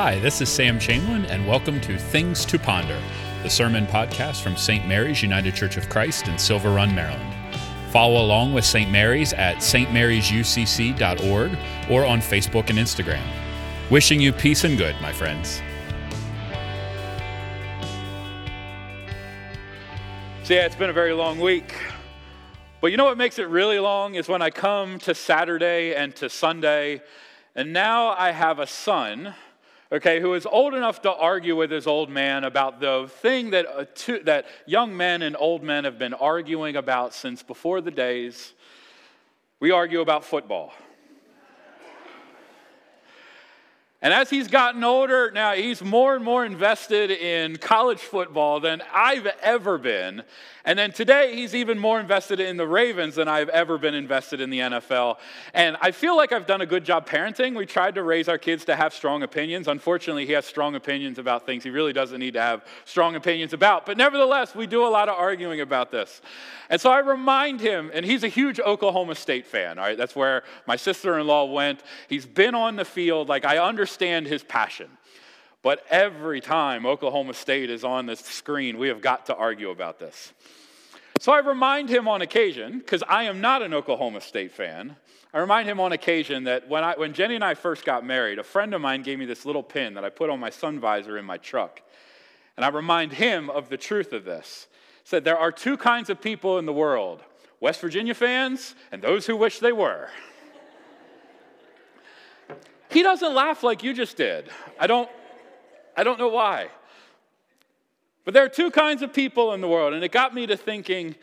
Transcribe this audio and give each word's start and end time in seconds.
Hi, 0.00 0.20
this 0.20 0.40
is 0.40 0.48
Sam 0.48 0.78
Chamberlain, 0.78 1.24
and 1.24 1.44
welcome 1.44 1.80
to 1.80 1.98
Things 1.98 2.44
to 2.44 2.56
Ponder, 2.56 3.02
the 3.42 3.50
sermon 3.50 3.84
podcast 3.84 4.42
from 4.42 4.56
St. 4.56 4.86
Mary's 4.86 5.24
United 5.24 5.56
Church 5.56 5.76
of 5.76 5.88
Christ 5.88 6.28
in 6.28 6.38
Silver 6.38 6.70
Run, 6.70 6.94
Maryland. 6.94 7.34
Follow 7.90 8.24
along 8.24 8.54
with 8.54 8.64
St. 8.64 8.88
Mary's 8.92 9.32
at 9.32 9.56
stmarysucc.org 9.56 11.58
or 11.90 12.06
on 12.06 12.20
Facebook 12.20 12.70
and 12.70 12.78
Instagram. 12.78 13.24
Wishing 13.90 14.20
you 14.20 14.32
peace 14.32 14.62
and 14.62 14.78
good, 14.78 14.94
my 15.02 15.12
friends. 15.12 15.60
So, 20.44 20.54
yeah, 20.54 20.64
it's 20.64 20.76
been 20.76 20.90
a 20.90 20.92
very 20.92 21.12
long 21.12 21.40
week. 21.40 21.74
But 22.80 22.92
you 22.92 22.96
know 22.96 23.06
what 23.06 23.18
makes 23.18 23.40
it 23.40 23.48
really 23.48 23.80
long 23.80 24.14
is 24.14 24.28
when 24.28 24.42
I 24.42 24.50
come 24.50 25.00
to 25.00 25.12
Saturday 25.12 25.96
and 25.96 26.14
to 26.14 26.30
Sunday, 26.30 27.02
and 27.56 27.72
now 27.72 28.10
I 28.10 28.30
have 28.30 28.60
a 28.60 28.66
son 28.68 29.34
okay, 29.90 30.20
who 30.20 30.34
is 30.34 30.46
old 30.46 30.74
enough 30.74 31.02
to 31.02 31.12
argue 31.12 31.56
with 31.56 31.70
his 31.70 31.86
old 31.86 32.10
man 32.10 32.44
about 32.44 32.80
the 32.80 33.10
thing 33.20 33.50
that, 33.50 33.66
uh, 33.66 33.84
that 34.24 34.46
young 34.66 34.96
men 34.96 35.22
and 35.22 35.36
old 35.38 35.62
men 35.62 35.84
have 35.84 35.98
been 35.98 36.14
arguing 36.14 36.76
about 36.76 37.14
since 37.14 37.42
before 37.42 37.80
the 37.80 37.90
days. 37.90 38.54
We 39.60 39.70
argue 39.70 40.00
about 40.00 40.24
football. 40.24 40.72
And 44.00 44.14
as 44.14 44.30
he's 44.30 44.46
gotten 44.46 44.84
older, 44.84 45.32
now 45.32 45.54
he's 45.54 45.82
more 45.82 46.14
and 46.14 46.24
more 46.24 46.44
invested 46.44 47.10
in 47.10 47.56
college 47.56 47.98
football 47.98 48.60
than 48.60 48.80
I've 48.94 49.26
ever 49.42 49.76
been. 49.76 50.22
And 50.64 50.78
then 50.78 50.92
today, 50.92 51.34
he's 51.34 51.54
even 51.54 51.78
more 51.78 51.98
invested 51.98 52.38
in 52.38 52.58
the 52.58 52.66
Ravens 52.66 53.16
than 53.16 53.26
I've 53.26 53.48
ever 53.48 53.76
been 53.76 53.94
invested 53.94 54.40
in 54.40 54.50
the 54.50 54.58
NFL. 54.60 55.16
And 55.52 55.76
I 55.80 55.90
feel 55.90 56.16
like 56.16 56.30
I've 56.30 56.46
done 56.46 56.60
a 56.60 56.66
good 56.66 56.84
job 56.84 57.08
parenting. 57.08 57.56
We 57.56 57.66
tried 57.66 57.96
to 57.96 58.02
raise 58.04 58.28
our 58.28 58.38
kids 58.38 58.66
to 58.66 58.76
have 58.76 58.92
strong 58.94 59.22
opinions. 59.22 59.66
Unfortunately, 59.66 60.26
he 60.26 60.32
has 60.32 60.44
strong 60.44 60.76
opinions 60.76 61.18
about 61.18 61.46
things 61.46 61.64
he 61.64 61.70
really 61.70 61.94
doesn't 61.94 62.20
need 62.20 62.34
to 62.34 62.40
have 62.40 62.64
strong 62.84 63.16
opinions 63.16 63.52
about. 63.52 63.86
But 63.86 63.96
nevertheless, 63.96 64.54
we 64.54 64.66
do 64.68 64.86
a 64.86 64.90
lot 64.90 65.08
of 65.08 65.16
arguing 65.16 65.60
about 65.60 65.90
this. 65.90 66.20
And 66.70 66.80
so 66.80 66.90
I 66.90 66.98
remind 66.98 67.60
him, 67.62 67.90
and 67.94 68.04
he's 68.04 68.22
a 68.22 68.28
huge 68.28 68.60
Oklahoma 68.60 69.14
State 69.14 69.46
fan, 69.46 69.78
all 69.78 69.86
right? 69.86 69.96
That's 69.96 70.14
where 70.14 70.42
my 70.66 70.76
sister 70.76 71.18
in 71.18 71.26
law 71.26 71.46
went. 71.46 71.82
He's 72.08 72.26
been 72.26 72.54
on 72.54 72.76
the 72.76 72.84
field. 72.84 73.28
Like, 73.28 73.46
I 73.46 73.56
understand 73.56 73.87
his 73.96 74.42
passion. 74.42 74.90
But 75.62 75.84
every 75.90 76.40
time 76.40 76.86
Oklahoma 76.86 77.34
State 77.34 77.70
is 77.70 77.84
on 77.84 78.06
the 78.06 78.16
screen, 78.16 78.78
we 78.78 78.88
have 78.88 79.00
got 79.00 79.26
to 79.26 79.34
argue 79.34 79.70
about 79.70 79.98
this. 79.98 80.32
So 81.20 81.32
I 81.32 81.40
remind 81.40 81.88
him 81.88 82.06
on 82.06 82.22
occasion, 82.22 82.78
because 82.78 83.02
I 83.08 83.24
am 83.24 83.40
not 83.40 83.62
an 83.62 83.74
Oklahoma 83.74 84.20
State 84.20 84.52
fan, 84.52 84.96
I 85.34 85.38
remind 85.40 85.68
him 85.68 85.78
on 85.78 85.92
occasion 85.92 86.44
that 86.44 86.68
when, 86.68 86.84
I, 86.84 86.94
when 86.96 87.12
Jenny 87.12 87.34
and 87.34 87.44
I 87.44 87.54
first 87.54 87.84
got 87.84 88.04
married, 88.04 88.38
a 88.38 88.44
friend 88.44 88.72
of 88.72 88.80
mine 88.80 89.02
gave 89.02 89.18
me 89.18 89.26
this 89.26 89.44
little 89.44 89.62
pin 89.62 89.94
that 89.94 90.04
I 90.04 90.10
put 90.10 90.30
on 90.30 90.40
my 90.40 90.48
sun 90.48 90.80
visor 90.80 91.18
in 91.18 91.24
my 91.24 91.36
truck. 91.36 91.82
And 92.56 92.64
I 92.64 92.68
remind 92.68 93.12
him 93.12 93.50
of 93.50 93.68
the 93.68 93.76
truth 93.76 94.12
of 94.12 94.24
this. 94.24 94.68
Said 95.04 95.24
there 95.24 95.38
are 95.38 95.52
two 95.52 95.76
kinds 95.76 96.08
of 96.08 96.20
people 96.20 96.58
in 96.58 96.66
the 96.66 96.72
world 96.72 97.22
West 97.60 97.80
Virginia 97.80 98.14
fans 98.14 98.74
and 98.92 99.02
those 99.02 99.26
who 99.26 99.36
wish 99.36 99.58
they 99.58 99.72
were. 99.72 100.08
He 102.90 103.02
doesn't 103.02 103.34
laugh 103.34 103.62
like 103.62 103.82
you 103.82 103.92
just 103.92 104.16
did. 104.16 104.48
I 104.78 104.86
don't, 104.86 105.08
I 105.96 106.04
don't 106.04 106.18
know 106.18 106.28
why. 106.28 106.68
But 108.24 108.34
there 108.34 108.44
are 108.44 108.48
two 108.48 108.70
kinds 108.70 109.02
of 109.02 109.12
people 109.12 109.54
in 109.54 109.60
the 109.60 109.68
world, 109.68 109.94
and 109.94 110.04
it 110.04 110.12
got 110.12 110.34
me 110.34 110.46
to 110.46 110.56
thinking, 110.56 111.14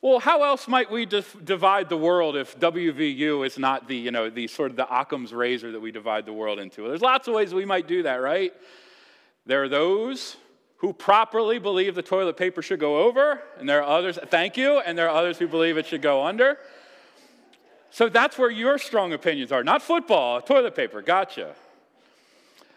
well, 0.00 0.18
how 0.18 0.42
else 0.42 0.68
might 0.68 0.90
we 0.90 1.06
divide 1.06 1.88
the 1.88 1.96
world 1.96 2.36
if 2.36 2.58
WVU 2.58 3.46
is 3.46 3.58
not 3.58 3.88
the, 3.88 3.96
you 3.96 4.10
know, 4.10 4.28
the 4.28 4.46
sort 4.46 4.70
of 4.70 4.76
the 4.76 4.86
Occam's 4.94 5.32
razor 5.32 5.72
that 5.72 5.80
we 5.80 5.92
divide 5.92 6.26
the 6.26 6.32
world 6.32 6.58
into? 6.58 6.86
There's 6.86 7.00
lots 7.00 7.26
of 7.26 7.34
ways 7.34 7.54
we 7.54 7.64
might 7.64 7.88
do 7.88 8.02
that, 8.02 8.16
right? 8.16 8.52
There 9.46 9.62
are 9.62 9.68
those 9.68 10.36
who 10.76 10.92
properly 10.92 11.58
believe 11.58 11.94
the 11.94 12.02
toilet 12.02 12.36
paper 12.36 12.60
should 12.60 12.80
go 12.80 13.04
over, 13.04 13.42
and 13.58 13.66
there 13.66 13.82
are 13.82 13.98
others, 13.98 14.18
thank 14.26 14.58
you, 14.58 14.80
and 14.80 14.98
there 14.98 15.08
are 15.08 15.16
others 15.16 15.38
who 15.38 15.48
believe 15.48 15.78
it 15.78 15.86
should 15.86 16.02
go 16.02 16.22
under. 16.24 16.58
So 17.94 18.08
that's 18.08 18.36
where 18.36 18.50
your 18.50 18.76
strong 18.78 19.12
opinions 19.12 19.52
are. 19.52 19.62
Not 19.62 19.80
football, 19.80 20.40
toilet 20.40 20.74
paper, 20.74 21.00
gotcha. 21.00 21.54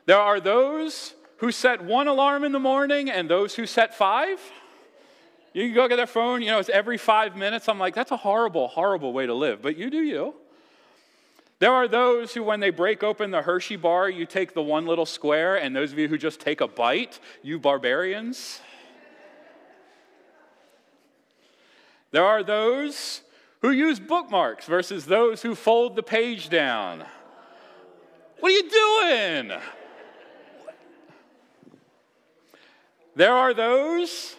There 0.05 0.19
are 0.19 0.39
those 0.39 1.15
who 1.37 1.51
set 1.51 1.83
one 1.83 2.07
alarm 2.07 2.43
in 2.43 2.51
the 2.51 2.59
morning 2.59 3.09
and 3.09 3.27
those 3.27 3.55
who 3.55 3.65
set 3.65 3.95
five. 3.95 4.39
You 5.53 5.65
can 5.65 5.73
go 5.73 5.87
get 5.87 5.95
their 5.95 6.05
phone, 6.05 6.43
you 6.43 6.51
know, 6.51 6.59
it's 6.59 6.69
every 6.69 6.99
five 6.99 7.35
minutes. 7.35 7.67
I'm 7.67 7.79
like, 7.79 7.95
that's 7.95 8.11
a 8.11 8.17
horrible, 8.17 8.67
horrible 8.67 9.11
way 9.11 9.25
to 9.25 9.33
live, 9.33 9.59
but 9.59 9.75
you 9.75 9.89
do 9.89 10.03
you. 10.03 10.35
There 11.57 11.73
are 11.73 11.87
those 11.87 12.35
who, 12.35 12.43
when 12.43 12.59
they 12.59 12.69
break 12.69 13.01
open 13.01 13.31
the 13.31 13.41
Hershey 13.41 13.75
bar, 13.75 14.07
you 14.07 14.27
take 14.27 14.53
the 14.53 14.61
one 14.61 14.85
little 14.85 15.07
square, 15.07 15.55
and 15.55 15.75
those 15.75 15.93
of 15.93 15.97
you 15.97 16.07
who 16.07 16.19
just 16.19 16.39
take 16.39 16.61
a 16.61 16.67
bite, 16.67 17.19
you 17.41 17.57
barbarians. 17.57 18.61
There 22.11 22.23
are 22.23 22.43
those 22.43 23.23
who 23.61 23.71
use 23.71 23.99
bookmarks 23.99 24.65
versus 24.65 25.05
those 25.05 25.41
who 25.41 25.55
fold 25.55 25.95
the 25.95 26.03
page 26.03 26.49
down. 26.49 27.03
What 28.39 28.51
are 28.51 28.55
you 28.55 28.69
doing? 28.69 29.59
There 33.15 33.33
are 33.33 33.53
those 33.53 34.35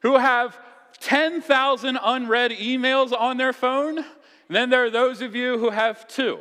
who 0.00 0.16
have 0.16 0.58
10,000 1.00 1.98
unread 2.02 2.50
emails 2.52 3.12
on 3.12 3.36
their 3.36 3.52
phone. 3.52 3.98
And 3.98 4.06
then 4.48 4.70
there 4.70 4.84
are 4.84 4.90
those 4.90 5.20
of 5.20 5.36
you 5.36 5.58
who 5.58 5.70
have 5.70 6.08
two. 6.08 6.38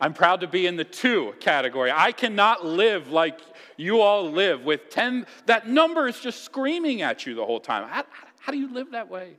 I'm 0.00 0.14
proud 0.14 0.40
to 0.40 0.48
be 0.48 0.66
in 0.66 0.76
the 0.76 0.84
two 0.84 1.34
category. 1.40 1.92
I 1.94 2.12
cannot 2.12 2.64
live 2.64 3.10
like 3.10 3.40
you 3.76 4.00
all 4.00 4.30
live 4.30 4.64
with 4.64 4.90
10. 4.90 5.26
That 5.46 5.68
number 5.68 6.08
is 6.08 6.18
just 6.20 6.44
screaming 6.44 7.02
at 7.02 7.26
you 7.26 7.34
the 7.34 7.44
whole 7.44 7.60
time. 7.60 7.88
How, 7.88 8.04
how 8.40 8.52
do 8.52 8.58
you 8.58 8.72
live 8.72 8.92
that 8.92 9.08
way? 9.08 9.36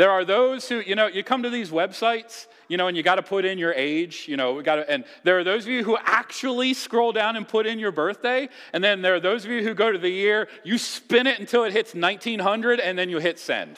There 0.00 0.10
are 0.10 0.24
those 0.24 0.66
who, 0.66 0.80
you 0.80 0.94
know, 0.94 1.08
you 1.08 1.22
come 1.22 1.42
to 1.42 1.50
these 1.50 1.68
websites 1.70 2.46
you 2.70 2.76
know, 2.76 2.86
and 2.86 2.96
you 2.96 3.02
got 3.02 3.16
to 3.16 3.22
put 3.22 3.44
in 3.44 3.58
your 3.58 3.74
age, 3.74 4.26
you 4.28 4.36
know, 4.36 4.52
we 4.54 4.62
got 4.62 4.76
to, 4.76 4.88
and 4.88 5.04
there 5.24 5.36
are 5.40 5.42
those 5.42 5.64
of 5.64 5.72
you 5.72 5.82
who 5.82 5.98
actually 6.04 6.72
scroll 6.72 7.10
down 7.10 7.34
and 7.34 7.46
put 7.46 7.66
in 7.66 7.80
your 7.80 7.90
birthday, 7.90 8.48
and 8.72 8.82
then 8.82 9.02
there 9.02 9.12
are 9.12 9.20
those 9.20 9.44
of 9.44 9.50
you 9.50 9.64
who 9.64 9.74
go 9.74 9.90
to 9.90 9.98
the 9.98 10.08
year, 10.08 10.46
you 10.62 10.78
spin 10.78 11.26
it 11.26 11.40
until 11.40 11.64
it 11.64 11.72
hits 11.72 11.96
1900, 11.96 12.78
and 12.78 12.96
then 12.96 13.10
you 13.10 13.18
hit 13.18 13.40
send. 13.40 13.76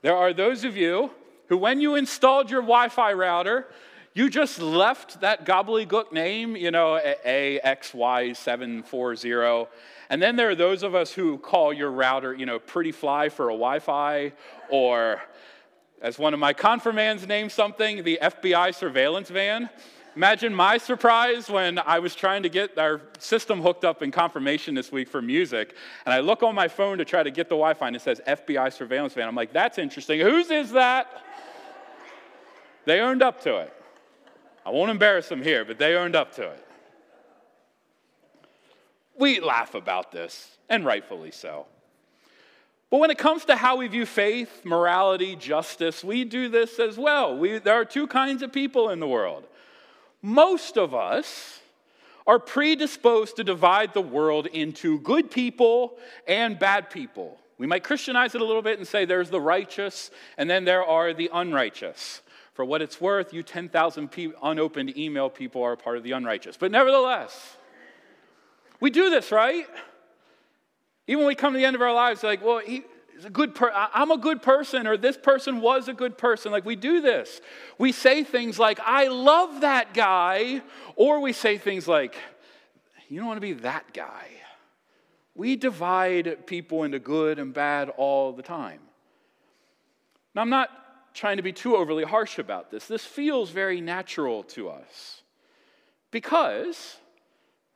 There 0.00 0.16
are 0.16 0.32
those 0.32 0.64
of 0.64 0.74
you 0.74 1.10
who, 1.48 1.58
when 1.58 1.82
you 1.82 1.96
installed 1.96 2.50
your 2.50 2.62
Wi 2.62 2.88
Fi 2.88 3.12
router, 3.12 3.66
you 4.12 4.28
just 4.28 4.60
left 4.60 5.20
that 5.20 5.46
gobbledygook 5.46 6.10
name, 6.12 6.56
you 6.56 6.72
know, 6.72 7.00
AXY740. 7.24 9.68
And 10.08 10.20
then 10.20 10.34
there 10.34 10.50
are 10.50 10.56
those 10.56 10.82
of 10.82 10.96
us 10.96 11.12
who 11.12 11.38
call 11.38 11.72
your 11.72 11.92
router, 11.92 12.34
you 12.34 12.44
know, 12.44 12.58
Pretty 12.58 12.90
Fly 12.90 13.28
for 13.28 13.50
a 13.50 13.52
Wi 13.52 13.78
Fi 13.78 14.32
or 14.68 15.22
as 16.02 16.18
one 16.18 16.34
of 16.34 16.40
my 16.40 16.52
confirmands 16.52 17.24
named 17.26 17.52
something, 17.52 18.02
the 18.02 18.18
FBI 18.20 18.74
surveillance 18.74 19.28
van. 19.28 19.70
Imagine 20.16 20.52
my 20.52 20.76
surprise 20.76 21.48
when 21.48 21.78
I 21.78 22.00
was 22.00 22.16
trying 22.16 22.42
to 22.42 22.48
get 22.48 22.76
our 22.78 23.00
system 23.20 23.62
hooked 23.62 23.84
up 23.84 24.02
in 24.02 24.10
confirmation 24.10 24.74
this 24.74 24.90
week 24.90 25.08
for 25.08 25.22
music, 25.22 25.76
and 26.04 26.12
I 26.12 26.18
look 26.18 26.42
on 26.42 26.52
my 26.54 26.66
phone 26.66 26.98
to 26.98 27.04
try 27.04 27.22
to 27.22 27.30
get 27.30 27.48
the 27.48 27.54
Wi 27.54 27.74
Fi, 27.74 27.86
and 27.86 27.94
it 27.94 28.02
says 28.02 28.20
FBI 28.26 28.72
surveillance 28.72 29.14
van. 29.14 29.28
I'm 29.28 29.36
like, 29.36 29.52
that's 29.52 29.78
interesting. 29.78 30.18
Whose 30.18 30.50
is 30.50 30.72
that? 30.72 31.22
They 32.86 32.98
earned 32.98 33.22
up 33.22 33.40
to 33.42 33.58
it. 33.58 33.72
I 34.70 34.72
won't 34.72 34.92
embarrass 34.92 35.28
them 35.28 35.42
here, 35.42 35.64
but 35.64 35.80
they 35.80 35.96
earned 35.96 36.14
up 36.14 36.36
to 36.36 36.48
it. 36.48 36.64
We 39.18 39.40
laugh 39.40 39.74
about 39.74 40.12
this, 40.12 40.58
and 40.68 40.84
rightfully 40.84 41.32
so. 41.32 41.66
But 42.88 42.98
when 42.98 43.10
it 43.10 43.18
comes 43.18 43.44
to 43.46 43.56
how 43.56 43.74
we 43.74 43.88
view 43.88 44.06
faith, 44.06 44.60
morality, 44.64 45.34
justice, 45.34 46.04
we 46.04 46.22
do 46.22 46.48
this 46.48 46.78
as 46.78 46.96
well. 46.96 47.36
We, 47.36 47.58
there 47.58 47.74
are 47.74 47.84
two 47.84 48.06
kinds 48.06 48.42
of 48.42 48.52
people 48.52 48.90
in 48.90 49.00
the 49.00 49.08
world. 49.08 49.42
Most 50.22 50.78
of 50.78 50.94
us 50.94 51.58
are 52.24 52.38
predisposed 52.38 53.34
to 53.38 53.44
divide 53.44 53.92
the 53.92 54.00
world 54.00 54.46
into 54.46 55.00
good 55.00 55.32
people 55.32 55.98
and 56.28 56.60
bad 56.60 56.90
people. 56.90 57.40
We 57.58 57.66
might 57.66 57.82
Christianize 57.82 58.36
it 58.36 58.40
a 58.40 58.44
little 58.44 58.62
bit 58.62 58.78
and 58.78 58.86
say 58.86 59.04
there's 59.04 59.30
the 59.30 59.40
righteous 59.40 60.12
and 60.38 60.48
then 60.48 60.64
there 60.64 60.84
are 60.84 61.12
the 61.12 61.28
unrighteous. 61.32 62.22
For 62.60 62.66
what 62.66 62.82
it's 62.82 63.00
worth, 63.00 63.32
you 63.32 63.42
10,000 63.42 64.10
unopened 64.42 64.94
email 64.94 65.30
people 65.30 65.62
are 65.62 65.76
part 65.76 65.96
of 65.96 66.02
the 66.02 66.12
unrighteous. 66.12 66.58
But 66.58 66.70
nevertheless, 66.70 67.56
we 68.80 68.90
do 68.90 69.08
this, 69.08 69.32
right? 69.32 69.64
Even 71.06 71.20
when 71.20 71.28
we 71.28 71.34
come 71.34 71.54
to 71.54 71.58
the 71.58 71.64
end 71.64 71.74
of 71.74 71.80
our 71.80 71.94
lives, 71.94 72.22
like, 72.22 72.44
well, 72.44 72.58
he, 72.58 72.82
a 73.24 73.30
good 73.30 73.54
per- 73.54 73.72
I'm 73.72 74.10
a 74.10 74.18
good 74.18 74.42
person, 74.42 74.86
or 74.86 74.98
this 74.98 75.16
person 75.16 75.62
was 75.62 75.88
a 75.88 75.94
good 75.94 76.18
person. 76.18 76.52
Like 76.52 76.66
we 76.66 76.76
do 76.76 77.00
this. 77.00 77.40
We 77.78 77.92
say 77.92 78.24
things 78.24 78.58
like, 78.58 78.78
I 78.84 79.08
love 79.08 79.62
that 79.62 79.94
guy, 79.94 80.60
or 80.96 81.20
we 81.20 81.32
say 81.32 81.56
things 81.56 81.88
like, 81.88 82.14
you 83.08 83.20
don't 83.20 83.26
want 83.26 83.38
to 83.38 83.40
be 83.40 83.54
that 83.54 83.94
guy. 83.94 84.26
We 85.34 85.56
divide 85.56 86.46
people 86.46 86.84
into 86.84 86.98
good 86.98 87.38
and 87.38 87.54
bad 87.54 87.88
all 87.96 88.34
the 88.34 88.42
time. 88.42 88.80
Now, 90.34 90.42
I'm 90.42 90.50
not 90.50 90.68
trying 91.14 91.36
to 91.36 91.42
be 91.42 91.52
too 91.52 91.76
overly 91.76 92.04
harsh 92.04 92.38
about 92.38 92.70
this. 92.70 92.86
This 92.86 93.04
feels 93.04 93.50
very 93.50 93.80
natural 93.80 94.42
to 94.44 94.68
us. 94.68 95.22
Because, 96.10 96.96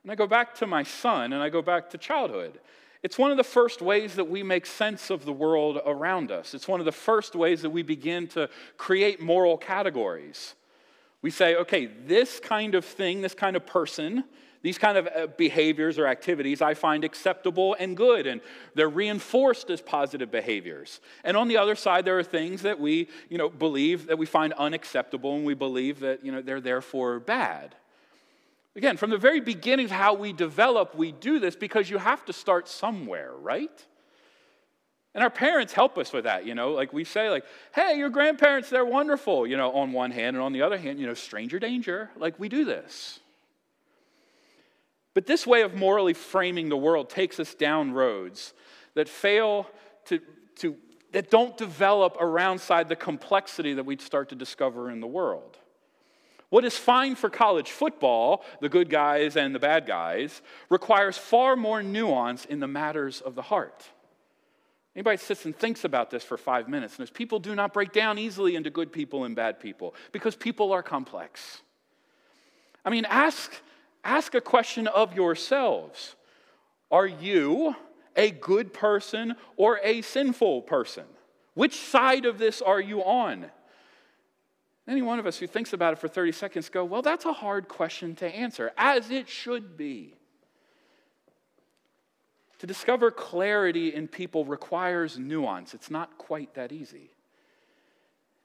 and 0.03 0.11
I 0.11 0.15
go 0.15 0.27
back 0.27 0.55
to 0.55 0.67
my 0.67 0.83
son 0.83 1.33
and 1.33 1.41
I 1.41 1.49
go 1.49 1.61
back 1.61 1.89
to 1.91 1.97
childhood, 1.97 2.59
it's 3.03 3.19
one 3.19 3.29
of 3.29 3.37
the 3.37 3.43
first 3.43 3.81
ways 3.81 4.15
that 4.15 4.29
we 4.29 4.41
make 4.41 4.65
sense 4.65 5.11
of 5.11 5.25
the 5.25 5.31
world 5.31 5.79
around 5.85 6.31
us. 6.31 6.55
It's 6.55 6.67
one 6.67 6.79
of 6.79 6.87
the 6.87 6.91
first 6.91 7.35
ways 7.35 7.61
that 7.61 7.69
we 7.69 7.83
begin 7.83 8.27
to 8.29 8.49
create 8.77 9.21
moral 9.21 9.57
categories. 9.57 10.55
We 11.21 11.29
say, 11.29 11.55
okay, 11.55 11.85
this 11.85 12.39
kind 12.39 12.73
of 12.73 12.83
thing, 12.83 13.21
this 13.21 13.35
kind 13.35 13.55
of 13.55 13.65
person, 13.65 14.23
these 14.65 14.79
kind 14.79 14.97
of 14.97 15.07
uh, 15.15 15.27
behaviors 15.37 15.99
or 15.99 16.07
activities 16.07 16.59
I 16.59 16.73
find 16.73 17.03
acceptable 17.03 17.75
and 17.79 17.95
good, 17.95 18.25
and 18.25 18.41
they're 18.73 18.89
reinforced 18.89 19.69
as 19.69 19.79
positive 19.79 20.31
behaviors. 20.31 21.01
And 21.23 21.37
on 21.37 21.47
the 21.47 21.57
other 21.57 21.75
side, 21.75 22.03
there 22.03 22.17
are 22.17 22.23
things 22.23 22.63
that 22.63 22.79
we, 22.79 23.07
you 23.29 23.37
know, 23.37 23.47
believe 23.47 24.07
that 24.07 24.17
we 24.17 24.25
find 24.25 24.53
unacceptable, 24.53 25.35
and 25.35 25.45
we 25.45 25.53
believe 25.53 25.99
that, 25.99 26.25
you 26.25 26.31
know, 26.31 26.41
they're 26.41 26.61
therefore 26.61 27.19
bad. 27.19 27.75
Again, 28.75 28.97
from 28.97 29.11
the 29.11 29.19
very 29.19 29.39
beginning 29.39 29.85
of 29.85 29.91
how 29.91 30.15
we 30.15 30.33
develop, 30.33 30.95
we 30.95 31.11
do 31.11 31.37
this 31.37 31.55
because 31.55 31.87
you 31.87 31.99
have 31.99 32.25
to 32.25 32.33
start 32.33 32.67
somewhere, 32.67 33.33
right? 33.39 33.85
And 35.13 35.23
our 35.23 35.29
parents 35.29 35.73
help 35.73 35.95
us 35.99 36.11
with 36.11 36.23
that, 36.23 36.47
you 36.47 36.55
know, 36.55 36.71
like 36.71 36.91
we 36.91 37.03
say, 37.03 37.29
like, 37.29 37.45
hey, 37.75 37.99
your 37.99 38.09
grandparents, 38.09 38.71
they're 38.71 38.83
wonderful, 38.83 39.45
you 39.45 39.57
know, 39.57 39.73
on 39.73 39.91
one 39.91 40.09
hand, 40.09 40.35
and 40.35 40.43
on 40.43 40.53
the 40.53 40.63
other 40.63 40.79
hand, 40.79 40.99
you 40.99 41.05
know, 41.05 41.13
stranger 41.13 41.59
danger. 41.59 42.09
Like 42.17 42.39
we 42.39 42.49
do 42.49 42.65
this. 42.65 43.19
But 45.15 45.25
this 45.25 45.47
way 45.47 45.63
of 45.63 45.73
morally 45.73 46.13
framing 46.13 46.69
the 46.69 46.77
world 46.77 47.09
takes 47.09 47.39
us 47.39 47.55
down 47.55 47.93
roads 47.93 48.53
that 48.93 49.09
fail 49.09 49.67
to, 50.05 50.19
to 50.57 50.75
that 51.13 51.31
don't 51.31 51.57
develop 51.57 52.17
around 52.19 52.59
side 52.59 52.89
the 52.89 52.95
complexity 52.95 53.73
that 53.73 53.85
we'd 53.85 54.01
start 54.01 54.29
to 54.29 54.35
discover 54.35 54.91
in 54.91 54.99
the 54.99 55.07
world. 55.07 55.57
What 56.49 56.65
is 56.65 56.77
fine 56.77 57.15
for 57.15 57.29
college 57.29 57.71
football, 57.71 58.43
the 58.59 58.67
good 58.67 58.89
guys 58.89 59.37
and 59.37 59.55
the 59.55 59.59
bad 59.59 59.87
guys, 59.87 60.41
requires 60.69 61.17
far 61.17 61.55
more 61.55 61.81
nuance 61.81 62.43
in 62.43 62.59
the 62.59 62.67
matters 62.67 63.21
of 63.21 63.33
the 63.33 63.41
heart. 63.41 63.85
Anybody 64.95 65.17
sits 65.17 65.45
and 65.45 65.57
thinks 65.57 65.85
about 65.85 66.09
this 66.09 66.23
for 66.23 66.37
five 66.37 66.67
minutes, 66.67 66.99
and 66.99 67.13
people 67.13 67.39
do 67.39 67.55
not 67.55 67.73
break 67.73 67.93
down 67.93 68.17
easily 68.17 68.55
into 68.55 68.69
good 68.69 68.91
people 68.91 69.23
and 69.23 69.35
bad 69.35 69.59
people 69.59 69.95
because 70.11 70.35
people 70.35 70.73
are 70.73 70.83
complex. 70.83 71.61
I 72.83 72.89
mean, 72.89 73.05
ask 73.05 73.53
ask 74.05 74.35
a 74.35 74.41
question 74.41 74.87
of 74.87 75.13
yourselves 75.15 76.15
Are 76.91 77.07
you 77.07 77.75
a 78.15 78.31
good 78.31 78.73
person 78.73 79.35
or 79.57 79.79
a 79.83 80.01
sinful 80.01 80.61
person? 80.61 81.05
Which 81.55 81.75
side 81.75 82.25
of 82.25 82.37
this 82.37 82.61
are 82.61 82.79
you 82.79 83.01
on? 83.03 83.47
Any 84.87 85.01
one 85.01 85.17
of 85.17 85.25
us 85.25 85.39
who 85.39 85.47
thinks 85.47 85.73
about 85.73 85.93
it 85.93 85.99
for 85.99 86.07
30 86.07 86.31
seconds 86.31 86.69
go, 86.69 86.85
Well, 86.85 87.01
that's 87.01 87.25
a 87.25 87.33
hard 87.33 87.67
question 87.67 88.15
to 88.17 88.27
answer, 88.27 88.71
as 88.77 89.09
it 89.09 89.27
should 89.27 89.75
be. 89.75 90.13
To 92.59 92.67
discover 92.67 93.11
clarity 93.11 93.93
in 93.93 94.07
people 94.07 94.45
requires 94.45 95.19
nuance. 95.19 95.73
It's 95.73 95.91
not 95.91 96.17
quite 96.17 96.53
that 96.53 96.71
easy. 96.71 97.09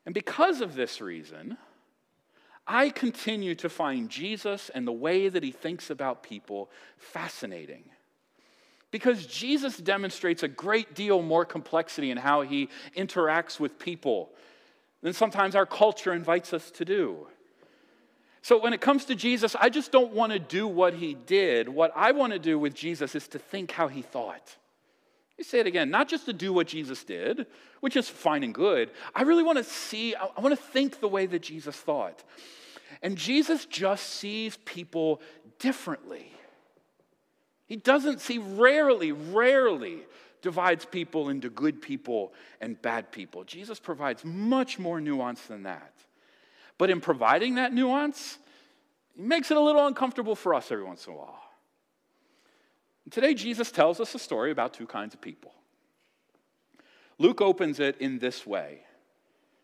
And 0.04 0.14
because 0.14 0.60
of 0.60 0.74
this 0.74 1.00
reason, 1.00 1.56
I 2.66 2.90
continue 2.90 3.54
to 3.56 3.68
find 3.68 4.08
Jesus 4.08 4.70
and 4.74 4.86
the 4.86 4.92
way 4.92 5.28
that 5.28 5.42
he 5.42 5.50
thinks 5.50 5.90
about 5.90 6.22
people 6.22 6.70
fascinating. 6.98 7.84
Because 8.90 9.26
Jesus 9.26 9.76
demonstrates 9.76 10.42
a 10.42 10.48
great 10.48 10.94
deal 10.94 11.22
more 11.22 11.44
complexity 11.44 12.10
in 12.10 12.16
how 12.16 12.42
he 12.42 12.68
interacts 12.96 13.60
with 13.60 13.78
people 13.78 14.30
than 15.02 15.12
sometimes 15.12 15.54
our 15.54 15.66
culture 15.66 16.12
invites 16.12 16.52
us 16.52 16.70
to 16.72 16.84
do. 16.84 17.26
So, 18.42 18.58
when 18.58 18.72
it 18.72 18.80
comes 18.80 19.04
to 19.06 19.14
Jesus, 19.14 19.54
I 19.54 19.68
just 19.68 19.92
don't 19.92 20.12
want 20.12 20.32
to 20.32 20.38
do 20.38 20.66
what 20.66 20.94
he 20.94 21.14
did. 21.14 21.68
What 21.68 21.92
I 21.94 22.12
want 22.12 22.32
to 22.32 22.38
do 22.38 22.58
with 22.58 22.74
Jesus 22.74 23.14
is 23.14 23.28
to 23.28 23.38
think 23.38 23.70
how 23.70 23.88
he 23.88 24.02
thought. 24.02 24.56
You 25.40 25.44
say 25.44 25.58
it 25.58 25.66
again, 25.66 25.88
not 25.88 26.06
just 26.06 26.26
to 26.26 26.34
do 26.34 26.52
what 26.52 26.66
Jesus 26.66 27.02
did, 27.02 27.46
which 27.80 27.96
is 27.96 28.10
fine 28.10 28.44
and 28.44 28.52
good. 28.52 28.90
I 29.14 29.22
really 29.22 29.42
want 29.42 29.56
to 29.56 29.64
see, 29.64 30.14
I 30.14 30.38
want 30.38 30.54
to 30.54 30.62
think 30.62 31.00
the 31.00 31.08
way 31.08 31.24
that 31.24 31.40
Jesus 31.40 31.74
thought. 31.74 32.22
And 33.00 33.16
Jesus 33.16 33.64
just 33.64 34.04
sees 34.06 34.58
people 34.66 35.22
differently. 35.58 36.30
He 37.64 37.76
doesn't 37.76 38.20
see, 38.20 38.36
rarely, 38.36 39.12
rarely 39.12 40.00
divides 40.42 40.84
people 40.84 41.30
into 41.30 41.48
good 41.48 41.80
people 41.80 42.34
and 42.60 42.80
bad 42.82 43.10
people. 43.10 43.44
Jesus 43.44 43.80
provides 43.80 44.22
much 44.26 44.78
more 44.78 45.00
nuance 45.00 45.40
than 45.46 45.62
that. 45.62 45.94
But 46.76 46.90
in 46.90 47.00
providing 47.00 47.54
that 47.54 47.72
nuance, 47.72 48.36
he 49.16 49.22
makes 49.22 49.50
it 49.50 49.56
a 49.56 49.60
little 49.60 49.86
uncomfortable 49.86 50.36
for 50.36 50.52
us 50.52 50.70
every 50.70 50.84
once 50.84 51.06
in 51.06 51.14
a 51.14 51.16
while. 51.16 51.49
Today, 53.10 53.34
Jesus 53.34 53.70
tells 53.70 54.00
us 54.00 54.14
a 54.14 54.18
story 54.18 54.50
about 54.50 54.74
two 54.74 54.86
kinds 54.86 55.14
of 55.14 55.20
people. 55.20 55.52
Luke 57.18 57.40
opens 57.40 57.80
it 57.80 57.96
in 57.98 58.18
this 58.18 58.46
way 58.46 58.80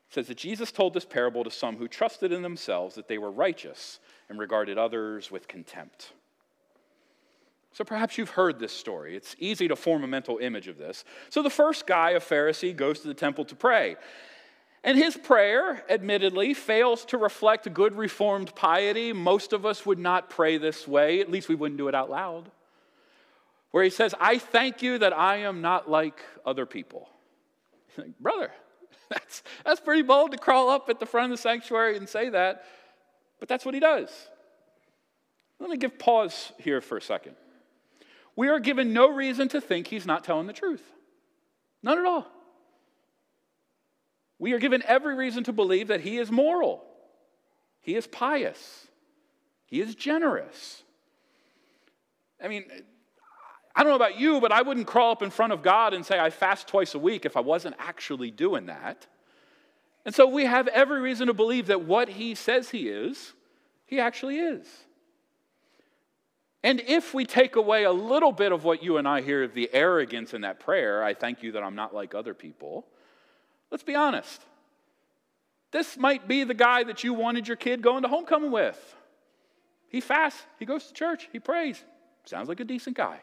says 0.08 0.28
that 0.28 0.36
Jesus 0.36 0.72
told 0.72 0.94
this 0.94 1.04
parable 1.04 1.44
to 1.44 1.50
some 1.50 1.76
who 1.76 1.88
trusted 1.88 2.32
in 2.32 2.42
themselves 2.42 2.94
that 2.94 3.08
they 3.08 3.18
were 3.18 3.30
righteous 3.30 3.98
and 4.28 4.38
regarded 4.38 4.78
others 4.78 5.30
with 5.30 5.48
contempt. 5.48 6.12
So 7.72 7.84
perhaps 7.84 8.16
you've 8.16 8.30
heard 8.30 8.58
this 8.58 8.72
story. 8.72 9.16
It's 9.16 9.36
easy 9.38 9.68
to 9.68 9.76
form 9.76 10.02
a 10.02 10.06
mental 10.06 10.38
image 10.38 10.68
of 10.68 10.78
this. 10.78 11.04
So 11.28 11.42
the 11.42 11.50
first 11.50 11.86
guy, 11.86 12.10
a 12.10 12.20
Pharisee, 12.20 12.74
goes 12.74 13.00
to 13.00 13.08
the 13.08 13.14
temple 13.14 13.44
to 13.46 13.54
pray. 13.54 13.96
And 14.82 14.96
his 14.96 15.16
prayer, 15.16 15.84
admittedly, 15.90 16.54
fails 16.54 17.04
to 17.06 17.18
reflect 17.18 17.72
good 17.74 17.94
reformed 17.96 18.54
piety. 18.54 19.12
Most 19.12 19.52
of 19.52 19.66
us 19.66 19.84
would 19.84 19.98
not 19.98 20.30
pray 20.30 20.56
this 20.56 20.86
way, 20.86 21.20
at 21.20 21.30
least 21.30 21.48
we 21.48 21.56
wouldn't 21.56 21.76
do 21.76 21.88
it 21.88 21.94
out 21.94 22.08
loud. 22.08 22.50
Where 23.70 23.84
he 23.84 23.90
says, 23.90 24.14
I 24.20 24.38
thank 24.38 24.82
you 24.82 24.98
that 24.98 25.12
I 25.12 25.38
am 25.38 25.60
not 25.60 25.90
like 25.90 26.20
other 26.44 26.66
people. 26.66 27.08
Brother, 28.20 28.50
That's, 29.08 29.42
that's 29.64 29.80
pretty 29.80 30.02
bold 30.02 30.32
to 30.32 30.38
crawl 30.38 30.68
up 30.68 30.88
at 30.88 30.98
the 30.98 31.06
front 31.06 31.32
of 31.32 31.38
the 31.38 31.42
sanctuary 31.42 31.96
and 31.96 32.08
say 32.08 32.28
that, 32.30 32.64
but 33.38 33.48
that's 33.48 33.64
what 33.64 33.74
he 33.74 33.80
does. 33.80 34.10
Let 35.60 35.70
me 35.70 35.76
give 35.76 35.98
pause 35.98 36.52
here 36.58 36.80
for 36.80 36.96
a 36.98 37.02
second. 37.02 37.36
We 38.34 38.48
are 38.48 38.58
given 38.58 38.92
no 38.92 39.08
reason 39.08 39.48
to 39.50 39.60
think 39.60 39.86
he's 39.86 40.06
not 40.06 40.24
telling 40.24 40.46
the 40.46 40.52
truth. 40.52 40.82
None 41.82 41.98
at 41.98 42.04
all. 42.04 42.26
We 44.38 44.52
are 44.52 44.58
given 44.58 44.82
every 44.86 45.14
reason 45.14 45.44
to 45.44 45.52
believe 45.52 45.88
that 45.88 46.00
he 46.00 46.18
is 46.18 46.30
moral, 46.30 46.82
he 47.80 47.94
is 47.94 48.06
pious, 48.06 48.88
he 49.66 49.80
is 49.80 49.94
generous. 49.94 50.82
I 52.42 52.48
mean, 52.48 52.64
I 53.76 53.82
don't 53.82 53.90
know 53.90 53.96
about 53.96 54.18
you, 54.18 54.40
but 54.40 54.52
I 54.52 54.62
wouldn't 54.62 54.86
crawl 54.86 55.12
up 55.12 55.22
in 55.22 55.28
front 55.28 55.52
of 55.52 55.62
God 55.62 55.92
and 55.92 56.04
say, 56.04 56.18
I 56.18 56.30
fast 56.30 56.66
twice 56.66 56.94
a 56.94 56.98
week 56.98 57.26
if 57.26 57.36
I 57.36 57.40
wasn't 57.40 57.76
actually 57.78 58.30
doing 58.30 58.66
that. 58.66 59.06
And 60.06 60.14
so 60.14 60.26
we 60.26 60.46
have 60.46 60.66
every 60.68 61.00
reason 61.00 61.26
to 61.26 61.34
believe 61.34 61.66
that 61.66 61.82
what 61.82 62.08
he 62.08 62.34
says 62.34 62.70
he 62.70 62.88
is, 62.88 63.34
he 63.84 64.00
actually 64.00 64.38
is. 64.38 64.66
And 66.62 66.80
if 66.86 67.12
we 67.12 67.26
take 67.26 67.56
away 67.56 67.84
a 67.84 67.92
little 67.92 68.32
bit 68.32 68.50
of 68.50 68.64
what 68.64 68.82
you 68.82 68.96
and 68.96 69.06
I 69.06 69.20
hear 69.20 69.42
of 69.42 69.52
the 69.52 69.68
arrogance 69.72 70.32
in 70.32 70.40
that 70.40 70.58
prayer, 70.58 71.04
I 71.04 71.12
thank 71.12 71.42
you 71.42 71.52
that 71.52 71.62
I'm 71.62 71.74
not 71.74 71.94
like 71.94 72.14
other 72.14 72.32
people, 72.32 72.86
let's 73.70 73.84
be 73.84 73.94
honest. 73.94 74.42
This 75.70 75.98
might 75.98 76.26
be 76.26 76.44
the 76.44 76.54
guy 76.54 76.82
that 76.84 77.04
you 77.04 77.12
wanted 77.12 77.46
your 77.46 77.58
kid 77.58 77.82
going 77.82 78.02
to 78.02 78.08
homecoming 78.08 78.50
with. 78.50 78.96
He 79.88 80.00
fasts, 80.00 80.42
he 80.58 80.64
goes 80.64 80.86
to 80.86 80.94
church, 80.94 81.28
he 81.30 81.40
prays. 81.40 81.84
Sounds 82.24 82.48
like 82.48 82.60
a 82.60 82.64
decent 82.64 82.96
guy. 82.96 83.20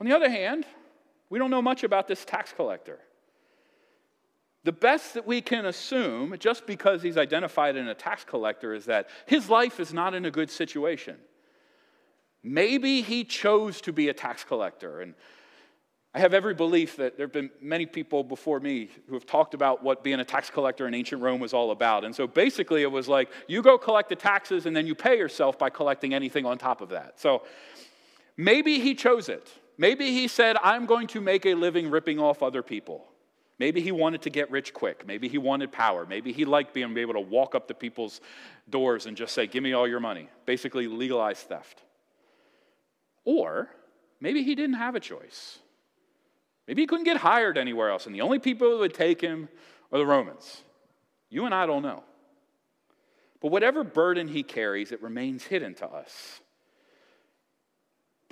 On 0.00 0.06
the 0.06 0.14
other 0.14 0.30
hand, 0.30 0.66
we 1.30 1.38
don't 1.38 1.50
know 1.50 1.62
much 1.62 1.84
about 1.84 2.08
this 2.08 2.24
tax 2.24 2.52
collector. 2.52 2.98
The 4.64 4.72
best 4.72 5.14
that 5.14 5.26
we 5.26 5.42
can 5.42 5.66
assume, 5.66 6.34
just 6.38 6.66
because 6.66 7.02
he's 7.02 7.18
identified 7.18 7.76
in 7.76 7.88
a 7.88 7.94
tax 7.94 8.24
collector, 8.24 8.72
is 8.72 8.86
that 8.86 9.08
his 9.26 9.50
life 9.50 9.78
is 9.78 9.92
not 9.92 10.14
in 10.14 10.24
a 10.24 10.30
good 10.30 10.50
situation. 10.50 11.16
Maybe 12.42 13.02
he 13.02 13.24
chose 13.24 13.80
to 13.82 13.92
be 13.92 14.08
a 14.08 14.14
tax 14.14 14.42
collector. 14.42 15.00
And 15.00 15.14
I 16.14 16.20
have 16.20 16.32
every 16.32 16.54
belief 16.54 16.96
that 16.96 17.16
there 17.16 17.26
have 17.26 17.32
been 17.32 17.50
many 17.60 17.84
people 17.84 18.22
before 18.22 18.60
me 18.60 18.88
who 19.08 19.14
have 19.14 19.26
talked 19.26 19.52
about 19.52 19.82
what 19.82 20.04
being 20.04 20.20
a 20.20 20.24
tax 20.24 20.48
collector 20.48 20.86
in 20.86 20.94
ancient 20.94 21.20
Rome 21.20 21.40
was 21.40 21.52
all 21.52 21.70
about. 21.70 22.04
And 22.04 22.14
so 22.14 22.26
basically, 22.26 22.82
it 22.82 22.90
was 22.90 23.08
like 23.08 23.30
you 23.48 23.60
go 23.60 23.76
collect 23.76 24.08
the 24.08 24.16
taxes 24.16 24.64
and 24.64 24.74
then 24.74 24.86
you 24.86 24.94
pay 24.94 25.18
yourself 25.18 25.58
by 25.58 25.70
collecting 25.70 26.14
anything 26.14 26.46
on 26.46 26.56
top 26.56 26.80
of 26.80 26.90
that. 26.90 27.18
So 27.18 27.42
maybe 28.36 28.78
he 28.78 28.94
chose 28.94 29.28
it. 29.28 29.50
Maybe 29.76 30.12
he 30.12 30.28
said, 30.28 30.56
I'm 30.62 30.86
going 30.86 31.08
to 31.08 31.20
make 31.20 31.46
a 31.46 31.54
living 31.54 31.90
ripping 31.90 32.18
off 32.18 32.42
other 32.42 32.62
people. 32.62 33.06
Maybe 33.58 33.80
he 33.80 33.92
wanted 33.92 34.22
to 34.22 34.30
get 34.30 34.50
rich 34.50 34.72
quick. 34.74 35.06
Maybe 35.06 35.28
he 35.28 35.38
wanted 35.38 35.70
power. 35.70 36.06
Maybe 36.06 36.32
he 36.32 36.44
liked 36.44 36.74
being 36.74 36.96
able 36.96 37.14
to 37.14 37.20
walk 37.20 37.54
up 37.54 37.68
to 37.68 37.74
people's 37.74 38.20
doors 38.68 39.06
and 39.06 39.16
just 39.16 39.34
say, 39.34 39.46
Give 39.46 39.62
me 39.62 39.72
all 39.72 39.86
your 39.86 40.00
money. 40.00 40.28
Basically, 40.44 40.88
legalize 40.88 41.40
theft. 41.40 41.82
Or 43.24 43.70
maybe 44.20 44.42
he 44.42 44.54
didn't 44.54 44.76
have 44.76 44.96
a 44.96 45.00
choice. 45.00 45.58
Maybe 46.66 46.82
he 46.82 46.86
couldn't 46.86 47.04
get 47.04 47.18
hired 47.18 47.58
anywhere 47.58 47.90
else, 47.90 48.06
and 48.06 48.14
the 48.14 48.22
only 48.22 48.38
people 48.38 48.68
who 48.68 48.78
would 48.78 48.94
take 48.94 49.20
him 49.20 49.48
are 49.92 49.98
the 49.98 50.06
Romans? 50.06 50.62
You 51.28 51.44
and 51.44 51.54
I 51.54 51.66
don't 51.66 51.82
know. 51.82 52.02
But 53.40 53.50
whatever 53.50 53.84
burden 53.84 54.28
he 54.28 54.42
carries, 54.42 54.90
it 54.90 55.02
remains 55.02 55.44
hidden 55.44 55.74
to 55.74 55.86
us. 55.86 56.40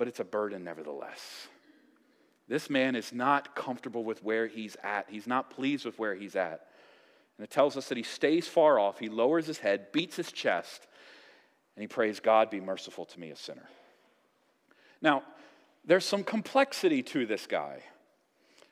But 0.03 0.09
it's 0.09 0.19
a 0.19 0.25
burden 0.25 0.65
nevertheless. 0.65 1.47
This 2.49 2.69
man 2.69 2.97
is 2.97 3.13
not 3.13 3.55
comfortable 3.55 4.03
with 4.03 4.21
where 4.21 4.47
he's 4.47 4.75
at. 4.83 5.05
He's 5.07 5.27
not 5.27 5.49
pleased 5.49 5.85
with 5.85 5.97
where 5.97 6.13
he's 6.13 6.35
at. 6.35 6.67
And 7.37 7.45
it 7.45 7.49
tells 7.49 7.77
us 7.77 7.87
that 7.87 7.95
he 7.95 8.03
stays 8.03 8.45
far 8.45 8.77
off, 8.77 8.99
he 8.99 9.07
lowers 9.07 9.47
his 9.47 9.59
head, 9.59 9.93
beats 9.93 10.17
his 10.17 10.29
chest, 10.29 10.87
and 11.77 11.81
he 11.81 11.87
prays, 11.87 12.19
God, 12.19 12.49
be 12.49 12.59
merciful 12.59 13.05
to 13.05 13.17
me, 13.17 13.29
a 13.29 13.37
sinner. 13.37 13.69
Now, 15.01 15.23
there's 15.85 16.03
some 16.03 16.25
complexity 16.25 17.01
to 17.03 17.25
this 17.25 17.47
guy. 17.47 17.79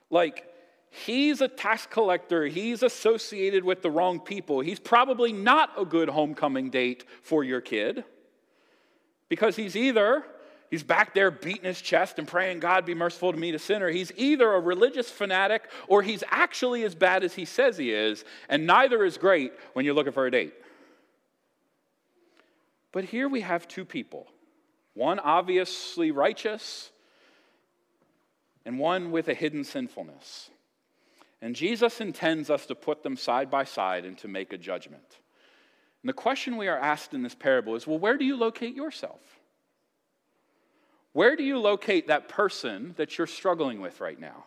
Like, 0.09 0.43
he's 0.89 1.39
a 1.39 1.47
tax 1.47 1.87
collector, 1.89 2.45
he's 2.45 2.83
associated 2.83 3.63
with 3.63 3.81
the 3.81 3.89
wrong 3.89 4.19
people. 4.19 4.59
He's 4.59 4.81
probably 4.81 5.31
not 5.31 5.69
a 5.77 5.85
good 5.85 6.09
homecoming 6.09 6.71
date 6.71 7.05
for 7.21 7.41
your 7.45 7.61
kid 7.61 8.03
because 9.29 9.55
he's 9.55 9.77
either 9.77 10.25
He's 10.71 10.83
back 10.83 11.13
there 11.13 11.31
beating 11.31 11.65
his 11.65 11.81
chest 11.81 12.17
and 12.17 12.25
praying, 12.25 12.61
God 12.61 12.85
be 12.85 12.95
merciful 12.95 13.33
to 13.33 13.37
me, 13.37 13.51
the 13.51 13.59
sinner. 13.59 13.89
He's 13.89 14.13
either 14.15 14.49
a 14.53 14.59
religious 14.61 15.11
fanatic 15.11 15.69
or 15.89 16.01
he's 16.01 16.23
actually 16.31 16.83
as 16.83 16.95
bad 16.95 17.25
as 17.25 17.33
he 17.33 17.43
says 17.43 17.77
he 17.77 17.91
is, 17.91 18.23
and 18.47 18.65
neither 18.65 19.03
is 19.03 19.17
great 19.17 19.51
when 19.73 19.83
you're 19.83 19.93
looking 19.93 20.13
for 20.13 20.25
a 20.25 20.31
date. 20.31 20.53
But 22.93 23.03
here 23.03 23.27
we 23.27 23.41
have 23.41 23.67
two 23.67 23.83
people 23.83 24.27
one 24.93 25.19
obviously 25.19 26.11
righteous, 26.11 26.89
and 28.65 28.79
one 28.79 29.11
with 29.11 29.27
a 29.27 29.33
hidden 29.33 29.65
sinfulness. 29.65 30.49
And 31.41 31.53
Jesus 31.53 31.99
intends 31.99 32.49
us 32.49 32.65
to 32.67 32.75
put 32.75 33.03
them 33.03 33.17
side 33.17 33.51
by 33.51 33.65
side 33.65 34.05
and 34.05 34.17
to 34.19 34.29
make 34.29 34.53
a 34.53 34.57
judgment. 34.57 35.19
And 36.01 36.09
the 36.09 36.13
question 36.13 36.55
we 36.55 36.69
are 36.69 36.77
asked 36.77 37.13
in 37.13 37.23
this 37.23 37.35
parable 37.35 37.75
is 37.75 37.85
well, 37.85 37.99
where 37.99 38.17
do 38.17 38.23
you 38.23 38.37
locate 38.37 38.73
yourself? 38.73 39.19
Where 41.13 41.35
do 41.35 41.43
you 41.43 41.59
locate 41.59 42.07
that 42.07 42.29
person 42.29 42.93
that 42.97 43.17
you're 43.17 43.27
struggling 43.27 43.81
with 43.81 43.99
right 43.99 44.19
now? 44.19 44.45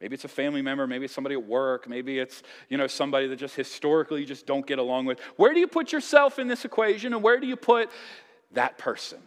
Maybe 0.00 0.14
it's 0.14 0.24
a 0.24 0.28
family 0.28 0.62
member, 0.62 0.86
maybe 0.86 1.06
it's 1.06 1.14
somebody 1.14 1.34
at 1.34 1.44
work, 1.44 1.88
maybe 1.88 2.20
it's, 2.20 2.44
you 2.68 2.78
know, 2.78 2.86
somebody 2.86 3.26
that 3.26 3.36
just 3.36 3.56
historically 3.56 4.20
you 4.20 4.26
just 4.26 4.46
don't 4.46 4.64
get 4.64 4.78
along 4.78 5.06
with. 5.06 5.18
Where 5.36 5.52
do 5.52 5.58
you 5.58 5.66
put 5.66 5.90
yourself 5.90 6.38
in 6.38 6.46
this 6.46 6.64
equation 6.64 7.12
and 7.12 7.22
where 7.22 7.40
do 7.40 7.48
you 7.48 7.56
put 7.56 7.90
that 8.52 8.78
person? 8.78 9.18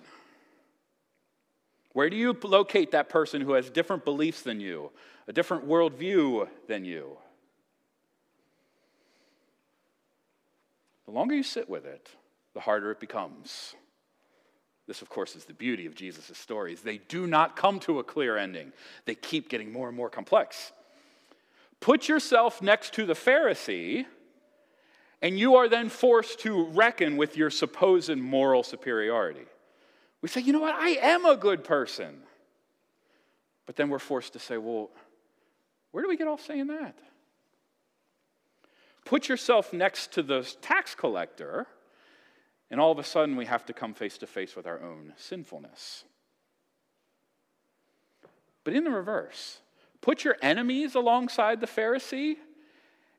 Where 1.92 2.10
do 2.10 2.16
you 2.16 2.38
locate 2.44 2.92
that 2.92 3.10
person 3.10 3.42
who 3.42 3.52
has 3.54 3.70
different 3.70 4.06
beliefs 4.06 4.44
than 4.44 4.62
you, 4.62 4.92
a 5.28 5.34
different 5.34 5.68
worldview 5.68 6.48
than 6.68 6.86
you? 6.86 7.18
The 11.06 11.12
longer 11.12 11.36
you 11.36 11.44
sit 11.44 11.70
with 11.70 11.86
it, 11.86 12.10
the 12.54 12.62
harder 12.62 12.92
it 12.92 13.02
becomes. 13.02 13.76
This, 14.92 15.02
of 15.02 15.08
course, 15.08 15.38
is 15.38 15.46
the 15.46 15.54
beauty 15.54 15.86
of 15.86 15.96
Jesus' 15.96 16.38
stories. 16.38 16.82
They 16.82 16.98
do 16.98 17.26
not 17.26 17.56
come 17.56 17.80
to 17.80 18.00
a 18.00 18.04
clear 18.04 18.36
ending, 18.36 18.74
they 19.06 19.16
keep 19.16 19.48
getting 19.48 19.72
more 19.72 19.88
and 19.88 19.96
more 19.96 20.10
complex. 20.10 20.74
Put 21.80 22.10
yourself 22.10 22.62
next 22.62 22.94
to 22.96 23.06
the 23.06 23.14
Pharisee, 23.14 24.06
and 25.22 25.40
you 25.40 25.56
are 25.56 25.70
then 25.70 25.88
forced 25.88 26.42
to 26.42 26.66
reckon 26.66 27.16
with 27.16 27.38
your 27.38 27.50
supposed 27.50 28.14
moral 28.18 28.64
superiority. 28.64 29.46
We 30.22 30.28
say, 30.28 30.42
you 30.42 30.52
know 30.52 30.60
what, 30.60 30.76
I 30.76 30.90
am 30.90 31.26
a 31.26 31.38
good 31.38 31.64
person. 31.64 32.24
But 33.66 33.78
then 33.78 33.90
we're 33.90 33.98
forced 33.98 34.34
to 34.34 34.40
say, 34.40 34.58
well, 34.58 34.90
where 35.92 36.04
do 36.04 36.10
we 36.10 36.18
get 36.18 36.28
off 36.28 36.46
saying 36.46 36.68
that? 36.68 37.00
Put 39.06 39.30
yourself 39.30 39.72
next 39.72 40.12
to 40.16 40.22
the 40.22 40.42
tax 40.60 40.96
collector 40.96 41.68
and 42.72 42.80
all 42.80 42.92
of 42.92 42.98
a 42.98 43.04
sudden, 43.04 43.36
we 43.36 43.46
have 43.46 43.66
to 43.66 43.74
come 43.74 43.94
face 43.94 44.18
to 44.20 44.26
face 44.26 44.56
with 44.56 44.66
our 44.66 44.82
own 44.82 45.12
sinfulness. 45.18 46.06
But 48.64 48.74
in 48.74 48.86
the 48.86 48.92
reverse, 48.92 49.60
put 50.00 50.24
your 50.24 50.38
enemies 50.42 50.96
alongside 50.96 51.60
the 51.60 51.68
Pharisee, 51.68 52.38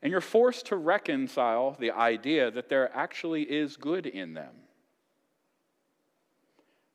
and 0.00 0.10
you're 0.10 0.22
forced 0.22 0.66
to 0.66 0.76
reconcile 0.76 1.76
the 1.78 1.90
idea 1.90 2.50
that 2.50 2.70
there 2.70 2.90
actually 2.96 3.42
is 3.42 3.76
good 3.76 4.06
in 4.06 4.32
them. 4.32 4.54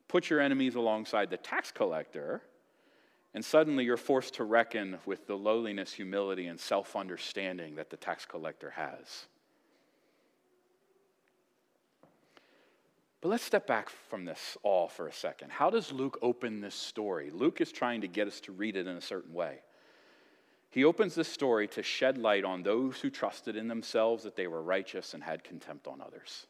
Put 0.08 0.28
your 0.28 0.40
enemies 0.40 0.74
alongside 0.74 1.30
the 1.30 1.36
tax 1.36 1.70
collector, 1.70 2.42
and 3.34 3.44
suddenly 3.44 3.84
you're 3.84 3.96
forced 3.96 4.34
to 4.34 4.44
reckon 4.44 4.98
with 5.06 5.28
the 5.28 5.36
lowliness, 5.36 5.92
humility, 5.92 6.48
and 6.48 6.58
self 6.58 6.96
understanding 6.96 7.76
that 7.76 7.90
the 7.90 7.96
tax 7.96 8.26
collector 8.26 8.70
has. 8.70 9.26
But 13.20 13.30
let's 13.30 13.44
step 13.44 13.66
back 13.66 13.90
from 13.90 14.24
this 14.24 14.56
all 14.62 14.88
for 14.88 15.08
a 15.08 15.12
second. 15.12 15.50
How 15.50 15.70
does 15.70 15.92
Luke 15.92 16.18
open 16.22 16.60
this 16.60 16.74
story? 16.74 17.30
Luke 17.30 17.60
is 17.60 17.72
trying 17.72 18.02
to 18.02 18.08
get 18.08 18.28
us 18.28 18.40
to 18.42 18.52
read 18.52 18.76
it 18.76 18.86
in 18.86 18.96
a 18.96 19.00
certain 19.00 19.34
way. 19.34 19.58
He 20.70 20.84
opens 20.84 21.14
this 21.14 21.28
story 21.28 21.66
to 21.68 21.82
shed 21.82 22.18
light 22.18 22.44
on 22.44 22.62
those 22.62 23.00
who 23.00 23.10
trusted 23.10 23.56
in 23.56 23.68
themselves 23.68 24.22
that 24.22 24.36
they 24.36 24.46
were 24.46 24.62
righteous 24.62 25.14
and 25.14 25.22
had 25.22 25.42
contempt 25.42 25.88
on 25.88 26.00
others. 26.00 26.46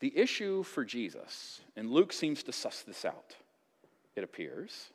The 0.00 0.16
issue 0.16 0.62
for 0.62 0.84
Jesus, 0.84 1.60
and 1.76 1.90
Luke 1.90 2.12
seems 2.12 2.42
to 2.44 2.52
suss 2.52 2.82
this 2.82 3.04
out, 3.04 3.36
it 4.14 4.24
appears. 4.24 4.90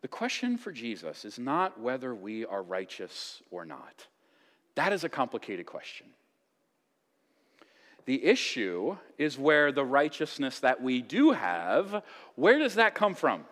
The 0.00 0.08
question 0.08 0.56
for 0.58 0.72
Jesus 0.72 1.24
is 1.24 1.38
not 1.38 1.80
whether 1.80 2.14
we 2.14 2.44
are 2.44 2.62
righteous 2.62 3.42
or 3.50 3.64
not. 3.64 4.08
That 4.74 4.92
is 4.92 5.04
a 5.04 5.08
complicated 5.08 5.66
question. 5.66 6.08
The 8.04 8.24
issue 8.24 8.96
is 9.18 9.38
where 9.38 9.70
the 9.70 9.84
righteousness 9.84 10.60
that 10.60 10.82
we 10.82 11.02
do 11.02 11.32
have, 11.32 12.02
where 12.34 12.58
does 12.58 12.74
that 12.74 12.94
come 12.94 13.14
from? 13.14 13.44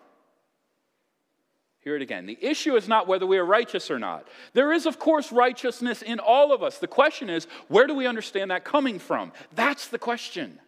Hear 1.79 1.95
it 1.95 2.01
again. 2.01 2.27
The 2.27 2.37
issue 2.39 2.75
is 2.75 2.87
not 2.87 3.07
whether 3.07 3.25
we 3.25 3.39
are 3.39 3.45
righteous 3.45 3.89
or 3.89 3.97
not. 3.97 4.27
There 4.53 4.71
is, 4.71 4.85
of 4.85 4.99
course, 4.99 5.31
righteousness 5.31 6.03
in 6.03 6.19
all 6.19 6.53
of 6.53 6.61
us. 6.61 6.77
The 6.77 6.87
question 6.87 7.29
is, 7.29 7.47
where 7.69 7.87
do 7.87 7.95
we 7.95 8.05
understand 8.05 8.51
that 8.51 8.63
coming 8.63 8.99
from? 8.99 9.31
That's 9.55 9.87
the 9.87 9.97
question. 9.97 10.59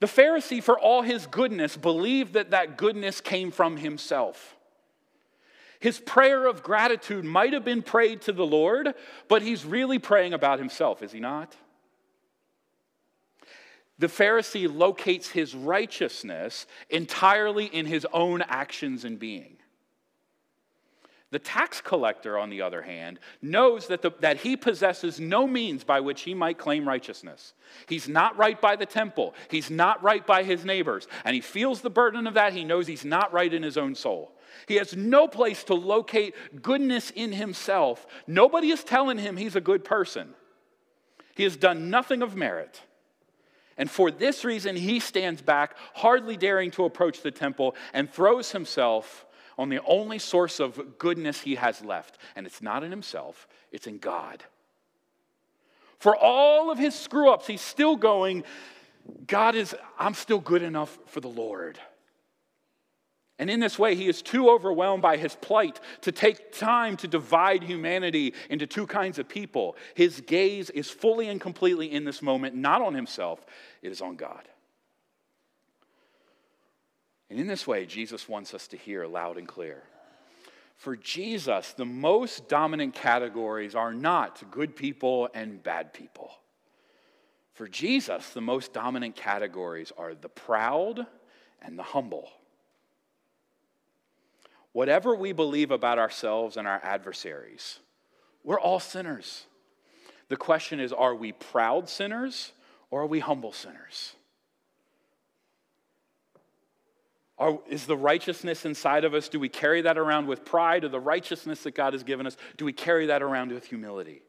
The 0.00 0.06
Pharisee, 0.06 0.62
for 0.62 0.78
all 0.78 1.02
his 1.02 1.26
goodness, 1.26 1.76
believed 1.76 2.32
that 2.32 2.50
that 2.50 2.76
goodness 2.76 3.20
came 3.20 3.50
from 3.52 3.76
himself. 3.76 4.56
His 5.78 6.00
prayer 6.00 6.46
of 6.46 6.62
gratitude 6.62 7.24
might 7.24 7.52
have 7.52 7.64
been 7.64 7.82
prayed 7.82 8.22
to 8.22 8.32
the 8.32 8.46
Lord, 8.46 8.94
but 9.28 9.42
he's 9.42 9.64
really 9.64 9.98
praying 9.98 10.32
about 10.32 10.58
himself, 10.58 11.02
is 11.02 11.12
he 11.12 11.20
not? 11.20 11.54
The 13.98 14.08
Pharisee 14.08 14.72
locates 14.72 15.30
his 15.30 15.54
righteousness 15.54 16.66
entirely 16.90 17.66
in 17.66 17.86
his 17.86 18.06
own 18.12 18.42
actions 18.42 19.04
and 19.04 19.18
being. 19.18 19.56
The 21.30 21.38
tax 21.40 21.80
collector, 21.80 22.38
on 22.38 22.50
the 22.50 22.62
other 22.62 22.82
hand, 22.82 23.18
knows 23.42 23.88
that, 23.88 24.00
the, 24.00 24.12
that 24.20 24.38
he 24.38 24.56
possesses 24.56 25.18
no 25.18 25.46
means 25.46 25.82
by 25.82 26.00
which 26.00 26.22
he 26.22 26.34
might 26.34 26.56
claim 26.56 26.86
righteousness. 26.86 27.52
He's 27.88 28.08
not 28.08 28.36
right 28.36 28.60
by 28.60 28.76
the 28.76 28.86
temple, 28.86 29.34
he's 29.50 29.70
not 29.70 30.02
right 30.02 30.24
by 30.24 30.44
his 30.44 30.64
neighbors, 30.64 31.08
and 31.24 31.34
he 31.34 31.40
feels 31.40 31.80
the 31.80 31.90
burden 31.90 32.26
of 32.26 32.34
that. 32.34 32.52
He 32.52 32.64
knows 32.64 32.86
he's 32.86 33.04
not 33.04 33.32
right 33.32 33.52
in 33.52 33.62
his 33.62 33.76
own 33.76 33.94
soul. 33.96 34.32
He 34.68 34.76
has 34.76 34.96
no 34.96 35.26
place 35.26 35.64
to 35.64 35.74
locate 35.74 36.34
goodness 36.62 37.10
in 37.10 37.32
himself. 37.32 38.06
Nobody 38.26 38.70
is 38.70 38.84
telling 38.84 39.18
him 39.18 39.36
he's 39.36 39.56
a 39.56 39.60
good 39.60 39.84
person. 39.84 40.32
He 41.34 41.42
has 41.42 41.56
done 41.56 41.90
nothing 41.90 42.22
of 42.22 42.36
merit. 42.36 42.80
And 43.78 43.90
for 43.90 44.10
this 44.10 44.44
reason, 44.44 44.76
he 44.76 45.00
stands 45.00 45.42
back, 45.42 45.76
hardly 45.94 46.36
daring 46.36 46.70
to 46.72 46.84
approach 46.84 47.22
the 47.22 47.30
temple, 47.30 47.74
and 47.92 48.10
throws 48.10 48.52
himself 48.52 49.26
on 49.58 49.68
the 49.68 49.80
only 49.86 50.18
source 50.18 50.60
of 50.60 50.98
goodness 50.98 51.40
he 51.40 51.56
has 51.56 51.84
left. 51.84 52.18
And 52.34 52.46
it's 52.46 52.62
not 52.62 52.82
in 52.84 52.90
himself, 52.90 53.46
it's 53.72 53.86
in 53.86 53.98
God. 53.98 54.44
For 55.98 56.14
all 56.16 56.70
of 56.70 56.78
his 56.78 56.94
screw 56.94 57.30
ups, 57.30 57.46
he's 57.46 57.60
still 57.60 57.96
going, 57.96 58.44
God 59.26 59.54
is, 59.54 59.74
I'm 59.98 60.14
still 60.14 60.40
good 60.40 60.62
enough 60.62 60.98
for 61.06 61.20
the 61.20 61.28
Lord. 61.28 61.78
And 63.38 63.50
in 63.50 63.60
this 63.60 63.78
way, 63.78 63.94
he 63.94 64.08
is 64.08 64.22
too 64.22 64.48
overwhelmed 64.48 65.02
by 65.02 65.18
his 65.18 65.34
plight 65.36 65.78
to 66.02 66.12
take 66.12 66.52
time 66.52 66.96
to 66.98 67.08
divide 67.08 67.62
humanity 67.62 68.32
into 68.48 68.66
two 68.66 68.86
kinds 68.86 69.18
of 69.18 69.28
people. 69.28 69.76
His 69.94 70.22
gaze 70.22 70.70
is 70.70 70.90
fully 70.90 71.28
and 71.28 71.40
completely 71.40 71.92
in 71.92 72.04
this 72.04 72.22
moment, 72.22 72.54
not 72.54 72.80
on 72.80 72.94
himself, 72.94 73.44
it 73.82 73.92
is 73.92 74.00
on 74.00 74.16
God. 74.16 74.48
And 77.28 77.38
in 77.38 77.46
this 77.46 77.66
way, 77.66 77.84
Jesus 77.84 78.28
wants 78.28 78.54
us 78.54 78.68
to 78.68 78.76
hear 78.76 79.06
loud 79.06 79.36
and 79.36 79.46
clear. 79.46 79.82
For 80.76 80.96
Jesus, 80.96 81.72
the 81.72 81.84
most 81.84 82.48
dominant 82.48 82.94
categories 82.94 83.74
are 83.74 83.92
not 83.92 84.42
good 84.50 84.76
people 84.76 85.28
and 85.34 85.62
bad 85.62 85.92
people. 85.92 86.30
For 87.54 87.66
Jesus, 87.66 88.30
the 88.30 88.42
most 88.42 88.72
dominant 88.72 89.16
categories 89.16 89.92
are 89.96 90.14
the 90.14 90.28
proud 90.28 91.06
and 91.62 91.78
the 91.78 91.82
humble. 91.82 92.28
Whatever 94.76 95.14
we 95.14 95.32
believe 95.32 95.70
about 95.70 95.98
ourselves 95.98 96.58
and 96.58 96.68
our 96.68 96.78
adversaries, 96.84 97.78
we're 98.44 98.60
all 98.60 98.78
sinners. 98.78 99.46
The 100.28 100.36
question 100.36 100.80
is 100.80 100.92
are 100.92 101.14
we 101.14 101.32
proud 101.32 101.88
sinners 101.88 102.52
or 102.90 103.00
are 103.00 103.06
we 103.06 103.20
humble 103.20 103.52
sinners? 103.52 104.16
Are, 107.38 107.58
is 107.70 107.86
the 107.86 107.96
righteousness 107.96 108.66
inside 108.66 109.04
of 109.04 109.14
us, 109.14 109.30
do 109.30 109.40
we 109.40 109.48
carry 109.48 109.80
that 109.80 109.96
around 109.96 110.26
with 110.26 110.44
pride 110.44 110.84
or 110.84 110.90
the 110.90 111.00
righteousness 111.00 111.62
that 111.62 111.74
God 111.74 111.94
has 111.94 112.02
given 112.02 112.26
us, 112.26 112.36
do 112.58 112.66
we 112.66 112.74
carry 112.74 113.06
that 113.06 113.22
around 113.22 113.52
with 113.52 113.64
humility? 113.64 114.20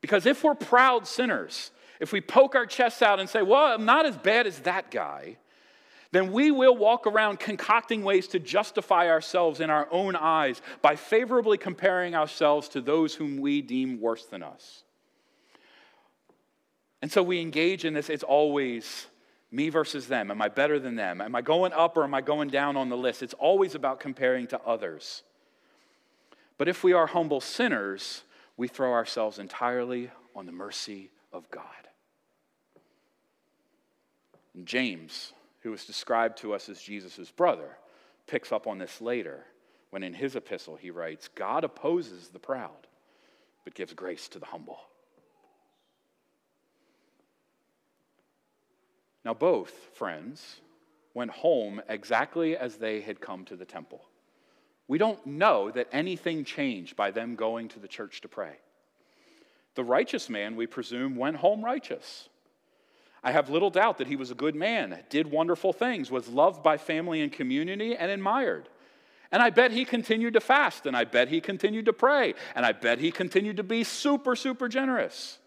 Because 0.00 0.24
if 0.24 0.44
we're 0.44 0.54
proud 0.54 1.06
sinners, 1.06 1.72
if 2.00 2.10
we 2.10 2.22
poke 2.22 2.54
our 2.54 2.64
chests 2.64 3.02
out 3.02 3.20
and 3.20 3.28
say, 3.28 3.42
well, 3.42 3.74
I'm 3.74 3.84
not 3.84 4.06
as 4.06 4.16
bad 4.16 4.46
as 4.46 4.60
that 4.60 4.90
guy, 4.90 5.36
then 6.16 6.32
we 6.32 6.50
will 6.50 6.76
walk 6.76 7.06
around 7.06 7.38
concocting 7.38 8.02
ways 8.02 8.28
to 8.28 8.38
justify 8.38 9.10
ourselves 9.10 9.60
in 9.60 9.68
our 9.68 9.86
own 9.90 10.16
eyes 10.16 10.62
by 10.80 10.96
favorably 10.96 11.58
comparing 11.58 12.14
ourselves 12.14 12.68
to 12.70 12.80
those 12.80 13.14
whom 13.14 13.38
we 13.38 13.60
deem 13.60 14.00
worse 14.00 14.24
than 14.24 14.42
us. 14.42 14.84
And 17.02 17.12
so 17.12 17.22
we 17.22 17.40
engage 17.40 17.84
in 17.84 17.92
this, 17.92 18.08
it's 18.08 18.22
always 18.22 19.06
me 19.50 19.68
versus 19.68 20.08
them. 20.08 20.30
Am 20.30 20.40
I 20.40 20.48
better 20.48 20.78
than 20.78 20.96
them? 20.96 21.20
Am 21.20 21.34
I 21.34 21.42
going 21.42 21.72
up 21.72 21.96
or 21.96 22.04
am 22.04 22.14
I 22.14 22.22
going 22.22 22.48
down 22.48 22.76
on 22.76 22.88
the 22.88 22.96
list? 22.96 23.22
It's 23.22 23.34
always 23.34 23.74
about 23.74 24.00
comparing 24.00 24.46
to 24.48 24.60
others. 24.62 25.22
But 26.56 26.68
if 26.68 26.82
we 26.82 26.94
are 26.94 27.06
humble 27.06 27.40
sinners, 27.40 28.22
we 28.56 28.68
throw 28.68 28.92
ourselves 28.92 29.38
entirely 29.38 30.10
on 30.34 30.46
the 30.46 30.52
mercy 30.52 31.10
of 31.32 31.50
God. 31.50 31.62
James, 34.64 35.34
who 35.66 35.74
is 35.74 35.84
described 35.84 36.38
to 36.38 36.54
us 36.54 36.68
as 36.68 36.80
Jesus' 36.80 37.32
brother, 37.32 37.76
picks 38.28 38.52
up 38.52 38.68
on 38.68 38.78
this 38.78 39.00
later 39.00 39.42
when 39.90 40.04
in 40.04 40.14
his 40.14 40.36
epistle 40.36 40.76
he 40.76 40.92
writes, 40.92 41.26
God 41.34 41.64
opposes 41.64 42.28
the 42.28 42.38
proud, 42.38 42.86
but 43.64 43.74
gives 43.74 43.92
grace 43.92 44.28
to 44.28 44.38
the 44.38 44.46
humble. 44.46 44.78
Now, 49.24 49.34
both 49.34 49.72
friends 49.94 50.60
went 51.14 51.32
home 51.32 51.82
exactly 51.88 52.56
as 52.56 52.76
they 52.76 53.00
had 53.00 53.20
come 53.20 53.44
to 53.46 53.56
the 53.56 53.64
temple. 53.64 54.02
We 54.86 54.98
don't 54.98 55.26
know 55.26 55.72
that 55.72 55.88
anything 55.90 56.44
changed 56.44 56.94
by 56.94 57.10
them 57.10 57.34
going 57.34 57.66
to 57.70 57.80
the 57.80 57.88
church 57.88 58.20
to 58.20 58.28
pray. 58.28 58.52
The 59.74 59.82
righteous 59.82 60.30
man, 60.30 60.54
we 60.54 60.68
presume, 60.68 61.16
went 61.16 61.38
home 61.38 61.64
righteous. 61.64 62.28
I 63.22 63.32
have 63.32 63.50
little 63.50 63.70
doubt 63.70 63.98
that 63.98 64.06
he 64.06 64.16
was 64.16 64.30
a 64.30 64.34
good 64.34 64.54
man, 64.54 64.98
did 65.10 65.30
wonderful 65.30 65.72
things, 65.72 66.10
was 66.10 66.28
loved 66.28 66.62
by 66.62 66.76
family 66.76 67.20
and 67.20 67.32
community, 67.32 67.96
and 67.96 68.10
admired. 68.10 68.68
And 69.32 69.42
I 69.42 69.50
bet 69.50 69.72
he 69.72 69.84
continued 69.84 70.34
to 70.34 70.40
fast, 70.40 70.86
and 70.86 70.96
I 70.96 71.04
bet 71.04 71.28
he 71.28 71.40
continued 71.40 71.86
to 71.86 71.92
pray, 71.92 72.34
and 72.54 72.64
I 72.64 72.72
bet 72.72 72.98
he 72.98 73.10
continued 73.10 73.56
to 73.56 73.64
be 73.64 73.82
super, 73.82 74.36
super 74.36 74.68
generous. 74.68 75.38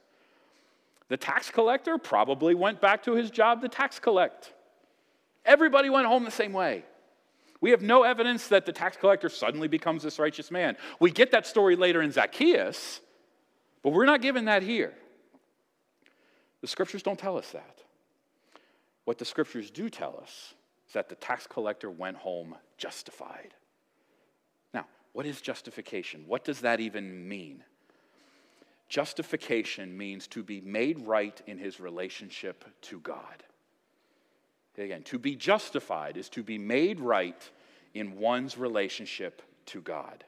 The 1.07 1.17
tax 1.17 1.49
collector 1.49 1.97
probably 1.97 2.53
went 2.53 2.81
back 2.81 3.03
to 3.03 3.15
his 3.15 3.31
job 3.31 3.61
to 3.61 3.69
tax 3.69 3.99
collect. 3.99 4.53
Everybody 5.45 5.89
went 5.89 6.05
home 6.05 6.25
the 6.25 6.31
same 6.31 6.53
way. 6.53 6.83
We 7.61 7.71
have 7.71 7.81
no 7.81 8.03
evidence 8.03 8.47
that 8.49 8.65
the 8.65 8.71
tax 8.71 8.95
collector 8.95 9.29
suddenly 9.29 9.67
becomes 9.67 10.03
this 10.03 10.19
righteous 10.19 10.51
man. 10.51 10.77
We 10.99 11.11
get 11.11 11.31
that 11.31 11.45
story 11.45 11.75
later 11.75 12.01
in 12.01 12.11
Zacchaeus, 12.11 13.01
but 13.81 13.91
we're 13.91 14.05
not 14.05 14.21
given 14.21 14.45
that 14.45 14.63
here. 14.63 14.93
The 16.61 16.67
scriptures 16.67 17.03
don't 17.03 17.19
tell 17.19 17.37
us 17.37 17.51
that. 17.51 17.81
What 19.05 19.17
the 19.17 19.25
scriptures 19.25 19.71
do 19.71 19.89
tell 19.89 20.19
us 20.21 20.53
is 20.87 20.93
that 20.93 21.09
the 21.09 21.15
tax 21.15 21.47
collector 21.47 21.89
went 21.89 22.17
home 22.17 22.55
justified. 22.77 23.53
Now, 24.73 24.85
what 25.13 25.25
is 25.25 25.41
justification? 25.41 26.25
What 26.27 26.43
does 26.43 26.61
that 26.61 26.79
even 26.79 27.27
mean? 27.27 27.63
Justification 28.87 29.97
means 29.97 30.27
to 30.27 30.43
be 30.43 30.61
made 30.61 30.99
right 31.05 31.39
in 31.47 31.57
his 31.57 31.79
relationship 31.79 32.65
to 32.81 32.99
God. 32.99 33.43
Again, 34.77 35.03
to 35.03 35.19
be 35.19 35.35
justified 35.35 36.15
is 36.15 36.29
to 36.29 36.41
be 36.41 36.57
made 36.57 37.01
right 37.01 37.49
in 37.93 38.17
one's 38.17 38.57
relationship 38.57 39.41
to 39.67 39.81
God. 39.81 40.23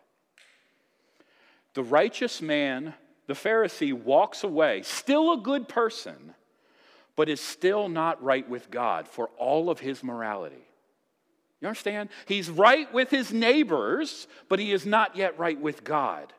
The 1.74 1.84
righteous 1.84 2.42
man, 2.42 2.94
the 3.32 3.50
Pharisee, 3.50 3.94
walks 3.94 4.44
away, 4.44 4.82
still 4.82 5.32
a 5.32 5.38
good 5.38 5.70
person, 5.70 6.36
but 7.16 7.30
is 7.30 7.40
still 7.40 7.88
not 7.88 8.22
right 8.22 8.48
with 8.50 8.70
God 8.70 9.08
for 9.08 9.30
all 9.38 9.70
of 9.70 9.80
his 9.80 10.04
morality. 10.04 10.68
You 11.62 11.70
understand? 11.70 12.10
He's 12.26 12.50
right 12.50 12.92
with 12.94 13.10
his 13.10 13.32
neighbors, 13.32 14.28
but 14.50 14.60
he 14.60 14.74
is 14.74 14.86
not 14.86 15.16
yet 15.16 15.40
right 15.40 15.60
with 15.60 15.86
God. 15.86 16.34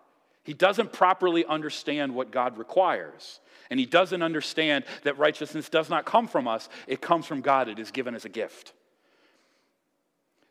He 0.44 0.52
doesn't 0.52 0.92
properly 0.92 1.46
understand 1.46 2.14
what 2.14 2.30
God 2.30 2.58
requires. 2.58 3.40
And 3.70 3.80
he 3.80 3.86
doesn't 3.86 4.20
understand 4.20 4.84
that 5.04 5.16
righteousness 5.16 5.70
does 5.70 5.88
not 5.88 6.04
come 6.04 6.28
from 6.28 6.46
us, 6.46 6.68
it 6.86 7.00
comes 7.00 7.24
from 7.24 7.40
God. 7.40 7.68
It 7.68 7.78
is 7.78 7.90
given 7.90 8.14
as 8.14 8.26
a 8.26 8.28
gift. 8.28 8.74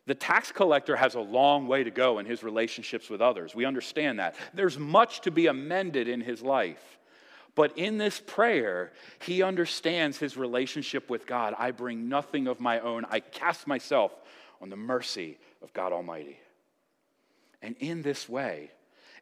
The 0.06 0.14
tax 0.14 0.50
collector 0.50 0.96
has 0.96 1.14
a 1.14 1.20
long 1.20 1.68
way 1.68 1.84
to 1.84 1.90
go 1.90 2.18
in 2.18 2.26
his 2.26 2.42
relationships 2.42 3.08
with 3.08 3.20
others. 3.20 3.54
We 3.54 3.64
understand 3.64 4.18
that. 4.18 4.34
There's 4.52 4.78
much 4.78 5.20
to 5.22 5.30
be 5.30 5.46
amended 5.46 6.08
in 6.08 6.20
his 6.20 6.42
life. 6.42 6.98
But 7.54 7.76
in 7.78 7.98
this 7.98 8.20
prayer, 8.20 8.92
he 9.20 9.42
understands 9.42 10.18
his 10.18 10.36
relationship 10.36 11.10
with 11.10 11.26
God. 11.26 11.54
I 11.58 11.70
bring 11.70 12.08
nothing 12.08 12.46
of 12.46 12.60
my 12.60 12.80
own, 12.80 13.04
I 13.10 13.20
cast 13.20 13.66
myself 13.66 14.12
on 14.60 14.70
the 14.70 14.76
mercy 14.76 15.38
of 15.62 15.72
God 15.72 15.92
Almighty. 15.92 16.38
And 17.60 17.76
in 17.78 18.02
this 18.02 18.28
way, 18.28 18.70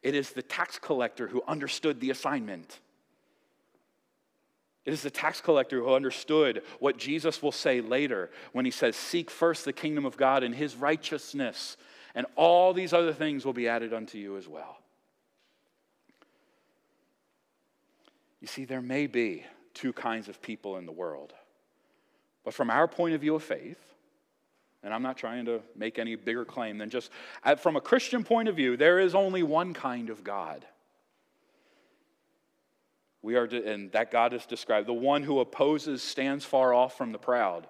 it 0.03 0.15
is 0.15 0.31
the 0.31 0.43
tax 0.43 0.79
collector 0.79 1.29
who 1.29 1.43
understood 1.47 2.01
the 2.01 2.11
assignment. 2.11 2.79
It 4.85 4.93
is 4.93 5.03
the 5.03 5.11
tax 5.11 5.41
collector 5.41 5.81
who 5.81 5.95
understood 5.95 6.63
what 6.79 6.97
Jesus 6.97 7.43
will 7.43 7.53
say 7.53 7.81
later 7.81 8.31
when 8.53 8.65
he 8.65 8.71
says, 8.71 8.97
Seek 8.97 9.31
first 9.31 9.65
the 9.65 9.73
kingdom 9.73 10.07
of 10.07 10.17
God 10.17 10.43
and 10.43 10.55
his 10.55 10.75
righteousness, 10.75 11.77
and 12.15 12.27
all 12.35 12.73
these 12.73 12.93
other 12.93 13.13
things 13.13 13.45
will 13.45 13.53
be 13.53 13.69
added 13.69 13.93
unto 13.93 14.19
you 14.19 14.37
as 14.37 14.49
well. 14.49 14.79
You 18.41 18.47
see, 18.47 18.65
there 18.65 18.81
may 18.81 19.07
be 19.07 19.45
two 19.75 19.93
kinds 19.93 20.29
of 20.29 20.41
people 20.41 20.79
in 20.79 20.87
the 20.87 20.93
world, 20.93 21.35
but 22.43 22.55
from 22.55 22.71
our 22.71 22.89
point 22.89 23.15
of 23.15 23.21
view 23.21 23.35
of 23.35 23.43
faith, 23.43 23.79
and 24.83 24.95
I'm 24.95 25.03
not 25.03 25.19
trying 25.19 25.45
to 25.45 25.61
make 25.77 25.99
any 25.99 26.15
bigger 26.15 26.47
claim 26.47 26.79
than 26.79 26.89
just 26.89 27.11
from 27.59 27.77
a 27.77 27.83
Christian 27.83 28.25
point 28.25 28.49
of 28.49 28.57
view, 28.57 28.79
there 28.79 28.99
is 28.99 29.15
only 29.15 29.43
one 29.43 29.75
kind 29.75 30.09
of 30.09 30.25
God. 30.25 30.65
We 33.23 33.37
are, 33.37 33.45
and 33.45 33.93
that 33.93 34.11
God 34.11 34.33
is 34.33 34.47
described. 34.47 34.87
The 34.87 34.95
one 34.95 35.23
who 35.23 35.41
opposes 35.41 36.03
stands 36.03 36.45
far 36.45 36.73
off 36.73 36.97
from 36.97 37.13
the 37.13 37.19
proud, 37.19 37.67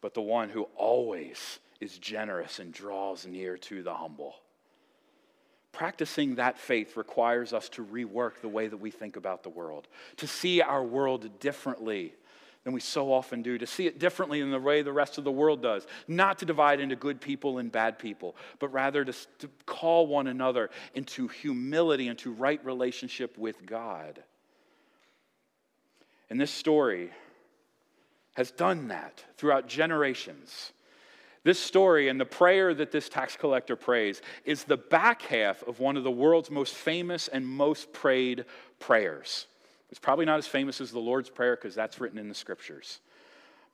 but 0.00 0.14
the 0.14 0.22
one 0.22 0.50
who 0.50 0.68
always 0.76 1.58
is 1.80 1.98
generous 1.98 2.58
and 2.58 2.72
draws 2.72 3.26
near 3.26 3.56
to 3.58 3.82
the 3.82 3.94
humble. 3.94 4.36
Practicing 5.72 6.36
that 6.36 6.58
faith 6.58 6.96
requires 6.96 7.52
us 7.52 7.68
to 7.70 7.84
rework 7.84 8.40
the 8.40 8.48
way 8.48 8.66
that 8.66 8.76
we 8.76 8.90
think 8.90 9.16
about 9.16 9.42
the 9.42 9.50
world, 9.50 9.88
to 10.18 10.26
see 10.26 10.62
our 10.62 10.82
world 10.82 11.38
differently 11.40 12.14
than 12.64 12.72
we 12.72 12.80
so 12.80 13.12
often 13.12 13.42
do, 13.42 13.58
to 13.58 13.66
see 13.66 13.86
it 13.86 13.98
differently 13.98 14.40
in 14.40 14.50
the 14.50 14.58
way 14.58 14.82
the 14.82 14.92
rest 14.92 15.18
of 15.18 15.24
the 15.24 15.30
world 15.30 15.62
does, 15.62 15.86
not 16.08 16.38
to 16.38 16.44
divide 16.44 16.80
into 16.80 16.96
good 16.96 17.20
people 17.20 17.58
and 17.58 17.70
bad 17.70 17.98
people, 17.98 18.34
but 18.58 18.72
rather 18.72 19.04
to, 19.04 19.12
to 19.38 19.48
call 19.66 20.06
one 20.06 20.26
another 20.26 20.70
into 20.94 21.28
humility, 21.28 22.08
into 22.08 22.32
right 22.32 22.64
relationship 22.64 23.36
with 23.36 23.66
God. 23.66 24.22
And 26.30 26.40
this 26.40 26.50
story 26.50 27.10
has 28.34 28.50
done 28.50 28.88
that 28.88 29.24
throughout 29.36 29.68
generations. 29.68 30.72
This 31.44 31.58
story 31.58 32.08
and 32.08 32.20
the 32.20 32.24
prayer 32.24 32.74
that 32.74 32.90
this 32.90 33.08
tax 33.08 33.36
collector 33.36 33.76
prays 33.76 34.20
is 34.44 34.64
the 34.64 34.76
back 34.76 35.22
half 35.22 35.62
of 35.62 35.78
one 35.78 35.96
of 35.96 36.02
the 36.02 36.10
world's 36.10 36.50
most 36.50 36.74
famous 36.74 37.28
and 37.28 37.46
most 37.46 37.92
prayed 37.92 38.44
prayers. 38.80 39.46
It's 39.90 40.00
probably 40.00 40.24
not 40.24 40.38
as 40.38 40.46
famous 40.46 40.80
as 40.80 40.90
the 40.90 40.98
Lord's 40.98 41.30
Prayer 41.30 41.54
because 41.54 41.74
that's 41.74 42.00
written 42.00 42.18
in 42.18 42.28
the 42.28 42.34
scriptures. 42.34 43.00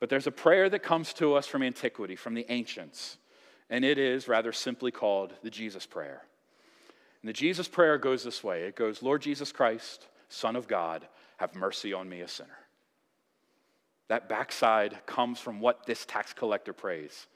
But 0.00 0.10
there's 0.10 0.26
a 0.26 0.32
prayer 0.32 0.68
that 0.68 0.82
comes 0.82 1.12
to 1.14 1.34
us 1.34 1.46
from 1.46 1.62
antiquity, 1.62 2.16
from 2.16 2.34
the 2.34 2.44
ancients, 2.50 3.16
and 3.70 3.84
it 3.84 3.98
is 3.98 4.28
rather 4.28 4.52
simply 4.52 4.90
called 4.90 5.32
the 5.42 5.50
Jesus 5.50 5.86
Prayer. 5.86 6.22
And 7.22 7.28
the 7.28 7.32
Jesus 7.32 7.68
Prayer 7.68 7.98
goes 7.98 8.22
this 8.22 8.44
way 8.44 8.64
it 8.64 8.76
goes, 8.76 9.02
Lord 9.02 9.22
Jesus 9.22 9.50
Christ, 9.50 10.08
Son 10.28 10.56
of 10.56 10.68
God, 10.68 11.08
have 11.42 11.56
mercy 11.56 11.92
on 11.92 12.08
me, 12.08 12.20
a 12.20 12.28
sinner. 12.28 12.56
That 14.06 14.28
backside 14.28 15.04
comes 15.06 15.40
from 15.40 15.58
what 15.58 15.86
this 15.86 16.06
tax 16.06 16.32
collector 16.32 16.72
prays. 16.72 17.26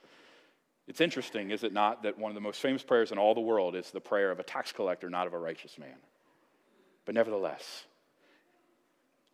It's 0.86 1.00
interesting, 1.00 1.50
is 1.50 1.64
it 1.64 1.72
not, 1.72 2.04
that 2.04 2.16
one 2.16 2.30
of 2.30 2.36
the 2.36 2.40
most 2.40 2.60
famous 2.60 2.84
prayers 2.84 3.10
in 3.10 3.18
all 3.18 3.34
the 3.34 3.40
world 3.40 3.74
is 3.74 3.90
the 3.90 4.00
prayer 4.00 4.30
of 4.30 4.38
a 4.38 4.44
tax 4.44 4.70
collector, 4.70 5.10
not 5.10 5.26
of 5.26 5.34
a 5.34 5.38
righteous 5.38 5.76
man. 5.76 5.96
But 7.04 7.16
nevertheless, 7.16 7.84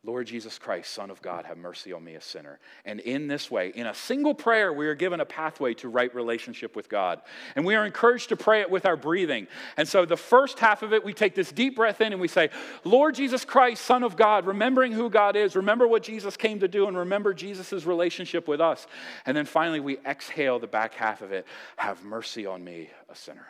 Lord 0.05 0.27
Jesus 0.27 0.59
Christ, 0.59 0.93
Son 0.93 1.13
of 1.13 1.23
God, 1.23 1.45
have 1.45 1.57
mercy 1.57 1.93
on 1.93 2.03
me, 2.03 2.17
a 2.17 2.21
sinner. 2.21 2.59
And 2.85 2.99
in 2.99 3.29
this 3.29 3.53
way, 3.53 3.69
in 3.73 3.87
a 3.87 3.95
single 3.95 4.35
prayer, 4.35 4.73
we 4.73 4.89
are 4.89 4.97
given 4.97 5.21
a 5.21 5.25
pathway 5.25 5.75
to 5.75 5.89
right 5.89 6.13
relationship 6.13 6.75
with 6.75 6.89
God. 6.89 7.23
And 7.55 7.65
we 7.65 7.77
are 7.77 7.87
encouraged 7.87 8.31
to 8.31 8.37
pray 8.37 8.63
it 8.63 8.71
with 8.71 8.85
our 8.85 8.97
breathing. 8.97 9.47
And 9.77 9.87
so, 9.87 10.05
the 10.05 10.17
first 10.17 10.59
half 10.59 10.83
of 10.83 10.93
it, 10.93 11.05
we 11.05 11.13
take 11.15 11.37
this 11.37 11.53
deep 11.53 11.77
breath 11.77 12.01
in 12.01 12.13
and 12.13 12.21
we 12.21 12.27
say, 12.27 12.51
Lord 12.83 13.15
Jesus 13.15 13.45
Christ, 13.45 13.85
Son 13.85 14.03
of 14.03 14.17
God, 14.17 14.45
remembering 14.45 14.91
who 14.91 15.09
God 15.09 15.37
is, 15.37 15.55
remember 15.55 15.87
what 15.87 16.03
Jesus 16.03 16.37
came 16.37 16.59
to 16.59 16.69
do, 16.69 16.89
and 16.89 16.97
remember 16.97 17.33
Jesus' 17.33 17.85
relationship 17.85 18.49
with 18.49 18.61
us. 18.61 18.89
And 19.25 19.37
then 19.37 19.47
finally, 19.47 19.79
we 19.79 19.99
exhale 20.05 20.59
the 20.59 20.67
back 20.67 20.95
half 20.95 21.23
of 21.23 21.31
it, 21.31 21.47
have 21.77 22.03
mercy 22.03 22.45
on 22.45 22.65
me, 22.65 22.91
a 23.09 23.15
sinner 23.15 23.47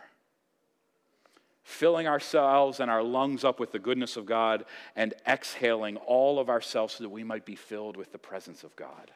filling 1.62 2.06
ourselves 2.06 2.80
and 2.80 2.90
our 2.90 3.02
lungs 3.02 3.44
up 3.44 3.60
with 3.60 3.72
the 3.72 3.78
goodness 3.78 4.16
of 4.16 4.26
God 4.26 4.64
and 4.96 5.14
exhaling 5.26 5.96
all 5.96 6.38
of 6.38 6.48
ourselves 6.48 6.94
so 6.94 7.04
that 7.04 7.10
we 7.10 7.24
might 7.24 7.44
be 7.44 7.56
filled 7.56 7.96
with 7.96 8.12
the 8.12 8.18
presence 8.18 8.64
of 8.64 8.74
God. 8.76 9.10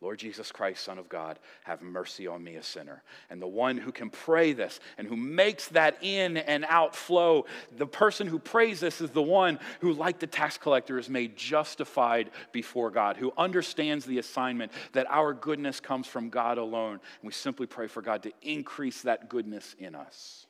Lord 0.00 0.20
Jesus 0.20 0.52
Christ, 0.52 0.84
Son 0.84 0.96
of 0.96 1.08
God, 1.08 1.40
have 1.64 1.82
mercy 1.82 2.28
on 2.28 2.44
me, 2.44 2.54
a 2.54 2.62
sinner. 2.62 3.02
And 3.30 3.42
the 3.42 3.48
one 3.48 3.76
who 3.76 3.90
can 3.90 4.10
pray 4.10 4.52
this 4.52 4.78
and 4.96 5.08
who 5.08 5.16
makes 5.16 5.66
that 5.68 5.98
in 6.02 6.36
and 6.36 6.64
out 6.68 6.94
flow, 6.94 7.46
the 7.76 7.86
person 7.86 8.28
who 8.28 8.38
prays 8.38 8.78
this 8.78 9.00
is 9.00 9.10
the 9.10 9.20
one 9.20 9.58
who, 9.80 9.92
like 9.92 10.20
the 10.20 10.28
tax 10.28 10.56
collector, 10.56 11.00
is 11.00 11.10
made 11.10 11.36
justified 11.36 12.30
before 12.52 12.92
God, 12.92 13.16
who 13.16 13.32
understands 13.36 14.04
the 14.04 14.18
assignment 14.18 14.70
that 14.92 15.10
our 15.10 15.34
goodness 15.34 15.80
comes 15.80 16.06
from 16.06 16.30
God 16.30 16.58
alone. 16.58 16.92
And 16.92 17.24
we 17.24 17.32
simply 17.32 17.66
pray 17.66 17.88
for 17.88 18.00
God 18.00 18.22
to 18.22 18.32
increase 18.40 19.02
that 19.02 19.28
goodness 19.28 19.74
in 19.80 19.96
us 19.96 20.46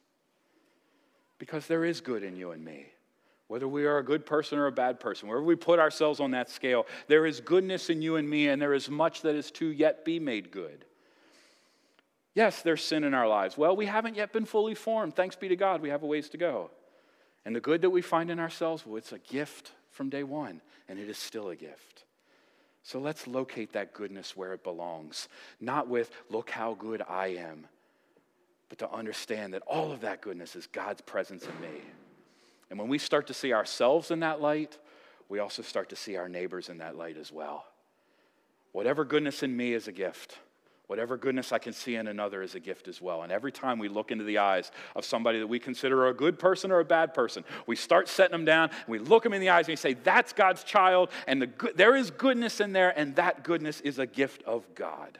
because 1.39 1.67
there 1.67 1.85
is 1.85 2.01
good 2.01 2.23
in 2.23 2.37
you 2.37 2.51
and 2.53 2.65
me. 2.65 2.87
Whether 3.47 3.67
we 3.67 3.87
are 3.87 3.99
a 3.99 4.05
good 4.05 4.27
person 4.27 4.59
or 4.59 4.67
a 4.67 4.73
bad 4.73 5.01
person, 5.01 5.29
wherever 5.29 5.45
we 5.45 5.57
put 5.57 5.79
ourselves 5.79 6.21
on 6.21 6.33
that 6.33 6.51
scale, 6.51 6.87
there 7.07 7.25
is 7.25 7.41
goodness 7.41 7.89
in 7.89 8.03
you 8.03 8.17
and 8.17 8.29
me, 8.29 8.49
and 8.49 8.61
there 8.61 8.75
is 8.75 8.91
much 8.91 9.23
that 9.23 9.35
is 9.35 9.51
to 9.53 9.69
yet 9.69 10.05
be 10.05 10.21
made 10.21 10.51
good. 10.51 10.85
Yes, 12.35 12.61
there's 12.63 12.85
sin 12.85 13.05
in 13.05 13.15
our 13.15 13.27
lives. 13.27 13.57
Well, 13.57 13.75
we 13.75 13.87
haven't 13.87 14.17
yet 14.17 14.33
been 14.33 14.45
fully 14.45 14.75
formed. 14.75 15.17
Thanks 15.17 15.35
be 15.35 15.49
to 15.49 15.57
God, 15.57 15.81
we 15.81 15.89
have 15.89 16.03
a 16.03 16.07
ways 16.07 16.29
to 16.31 16.37
go. 16.37 16.71
And 17.45 17.57
the 17.57 17.61
good 17.61 17.81
that 17.81 17.91
we 17.91 18.03
find 18.03 18.31
in 18.31 18.39
ourselves, 18.39 18.85
well, 18.85 18.97
it's 18.97 19.13
a 19.13 19.19
gift 19.19 19.73
from 19.91 20.11
day 20.11 20.23
one, 20.23 20.61
and 20.89 20.99
it 20.99 21.09
is 21.09 21.17
still 21.17 21.49
a 21.49 21.57
gift. 21.57 22.05
So 22.83 22.99
let's 22.99 23.27
locate 23.27 23.73
that 23.73 23.95
goodness 23.95 24.37
where 24.37 24.53
it 24.53 24.63
belongs, 24.63 25.29
not 25.61 25.89
with, 25.89 26.11
look 26.29 26.51
how 26.51 26.75
good 26.75 27.03
I 27.09 27.29
am, 27.29 27.67
but 28.69 28.79
to 28.79 28.91
understand 28.91 29.55
that 29.55 29.63
all 29.63 29.93
of 29.93 30.01
that 30.01 30.21
goodness 30.21 30.57
is 30.57 30.67
God's 30.67 31.01
presence 31.01 31.45
in 31.45 31.61
me. 31.61 31.81
And 32.71 32.79
when 32.79 32.89
we 32.89 32.99
start 32.99 33.27
to 33.29 33.35
see 33.35 33.53
ourselves 33.53 34.11
in 34.11 34.21
that 34.21 34.41
light, 34.41 34.79
we 35.29 35.39
also 35.39 35.63
start 35.63 35.89
to 35.91 35.97
see 35.97 36.17
our 36.17 36.29
neighbors 36.29 36.69
in 36.69 36.79
that 36.79 36.97
light 36.97 37.17
as 37.17 37.33
well. 37.33 37.65
Whatever 38.73 39.05
goodness 39.05 39.43
in 39.43 39.57
me 39.57 39.73
is 39.73 39.89
a 39.89 39.93
gift. 39.93 40.39
Whatever 40.87 41.19
goodness 41.19 41.53
I 41.53 41.59
can 41.59 41.75
see 41.75 41.97
in 41.97 42.09
another 42.09 42.41
is 42.43 42.55
a 42.55 42.61
gift 42.61 42.89
as 42.89 43.01
well. 43.01 43.23
And 43.23 43.31
every 43.31 43.53
time 43.53 43.79
we 43.79 43.89
look 43.89 44.11
into 44.11 44.25
the 44.25 44.39
eyes 44.39 44.71
of 44.97 45.05
somebody 45.05 45.39
that 45.39 45.47
we 45.47 45.59
consider 45.59 46.07
a 46.07 46.15
good 46.15 46.39
person 46.39 46.71
or 46.71 46.81
a 46.81 46.85
bad 46.85 47.13
person, 47.13 47.45
we 47.67 47.77
start 47.77 48.09
setting 48.09 48.33
them 48.33 48.47
down, 48.47 48.71
and 48.71 48.89
we 48.89 48.99
look 48.99 49.23
them 49.23 49.35
in 49.35 49.41
the 49.41 49.51
eyes 49.51 49.67
and 49.67 49.73
we 49.73 49.77
say, 49.77 49.95
That's 49.95 50.33
God's 50.33 50.65
child, 50.65 51.11
and 51.27 51.43
the 51.43 51.47
good, 51.47 51.77
there 51.77 51.95
is 51.95 52.11
goodness 52.11 52.61
in 52.61 52.73
there, 52.73 52.99
and 52.99 53.17
that 53.17 53.45
goodness 53.45 53.83
is 53.83 53.99
a 53.99 54.07
gift 54.07 54.43
of 54.45 54.75
God 54.75 55.19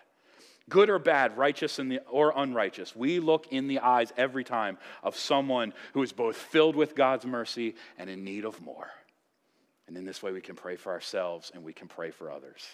good 0.69 0.91
or 0.91 0.99
bad, 0.99 1.37
righteous 1.37 1.77
the, 1.77 2.01
or 2.11 2.33
unrighteous. 2.37 2.95
We 2.95 3.21
look 3.21 3.49
in 3.51 3.69
the 3.69 3.81
eyes 3.81 4.13
every 4.17 4.45
time 4.45 4.79
of 5.03 5.17
someone 5.17 5.73
who 5.95 6.03
is 6.03 6.13
both 6.13 6.37
filled 6.37 6.77
with 6.77 6.95
God's 6.95 7.27
mercy 7.27 7.75
and 7.99 8.09
in 8.11 8.25
need 8.25 8.45
of 8.45 8.61
more. 8.61 8.89
And 9.87 9.97
in 9.97 10.05
this 10.05 10.23
way, 10.23 10.33
we 10.33 10.41
can 10.41 10.57
pray 10.57 10.77
for 10.77 10.93
ourselves 10.93 11.51
and 11.55 11.65
we 11.65 11.73
can 11.73 11.89
pray 11.89 12.11
for 12.11 12.31
others. 12.31 12.67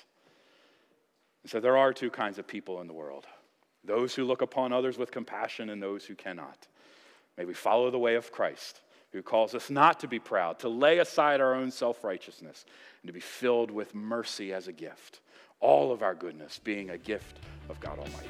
And 1.43 1.51
so 1.51 1.61
there 1.61 1.77
are 1.77 1.93
two 1.93 2.11
kinds 2.11 2.39
of 2.39 2.47
people 2.47 2.81
in 2.81 2.87
the 2.87 2.95
world 2.95 3.27
those 3.87 4.15
who 4.15 4.25
look 4.25 4.41
upon 4.41 4.73
others 4.73 4.97
with 4.97 5.11
compassion 5.11 5.69
and 5.69 5.83
those 5.83 6.07
who 6.07 6.15
cannot. 6.15 6.67
May 7.37 7.45
we 7.45 7.53
follow 7.53 7.91
the 7.91 7.99
way 7.99 8.15
of 8.15 8.33
Christ, 8.33 8.81
who 9.13 9.21
calls 9.21 9.55
us 9.55 9.69
not 9.69 10.01
to 10.01 10.09
be 10.09 10.19
proud, 10.19 10.61
to 10.61 10.71
lay 10.71 11.01
aside 11.01 11.43
our 11.43 11.55
own 11.55 11.71
self 11.71 12.03
righteousness, 12.03 12.65
and 13.03 13.09
to 13.09 13.13
be 13.13 13.21
filled 13.21 13.71
with 13.71 13.95
mercy 13.95 14.55
as 14.55 14.69
a 14.69 14.73
gift 14.73 15.21
all 15.64 15.92
of 15.92 16.03
our 16.03 16.14
goodness 16.14 16.61
being 16.62 16.90
a 16.90 16.98
gift 16.98 17.38
of 17.70 17.81
God 17.81 17.98
Almighty. 17.98 18.29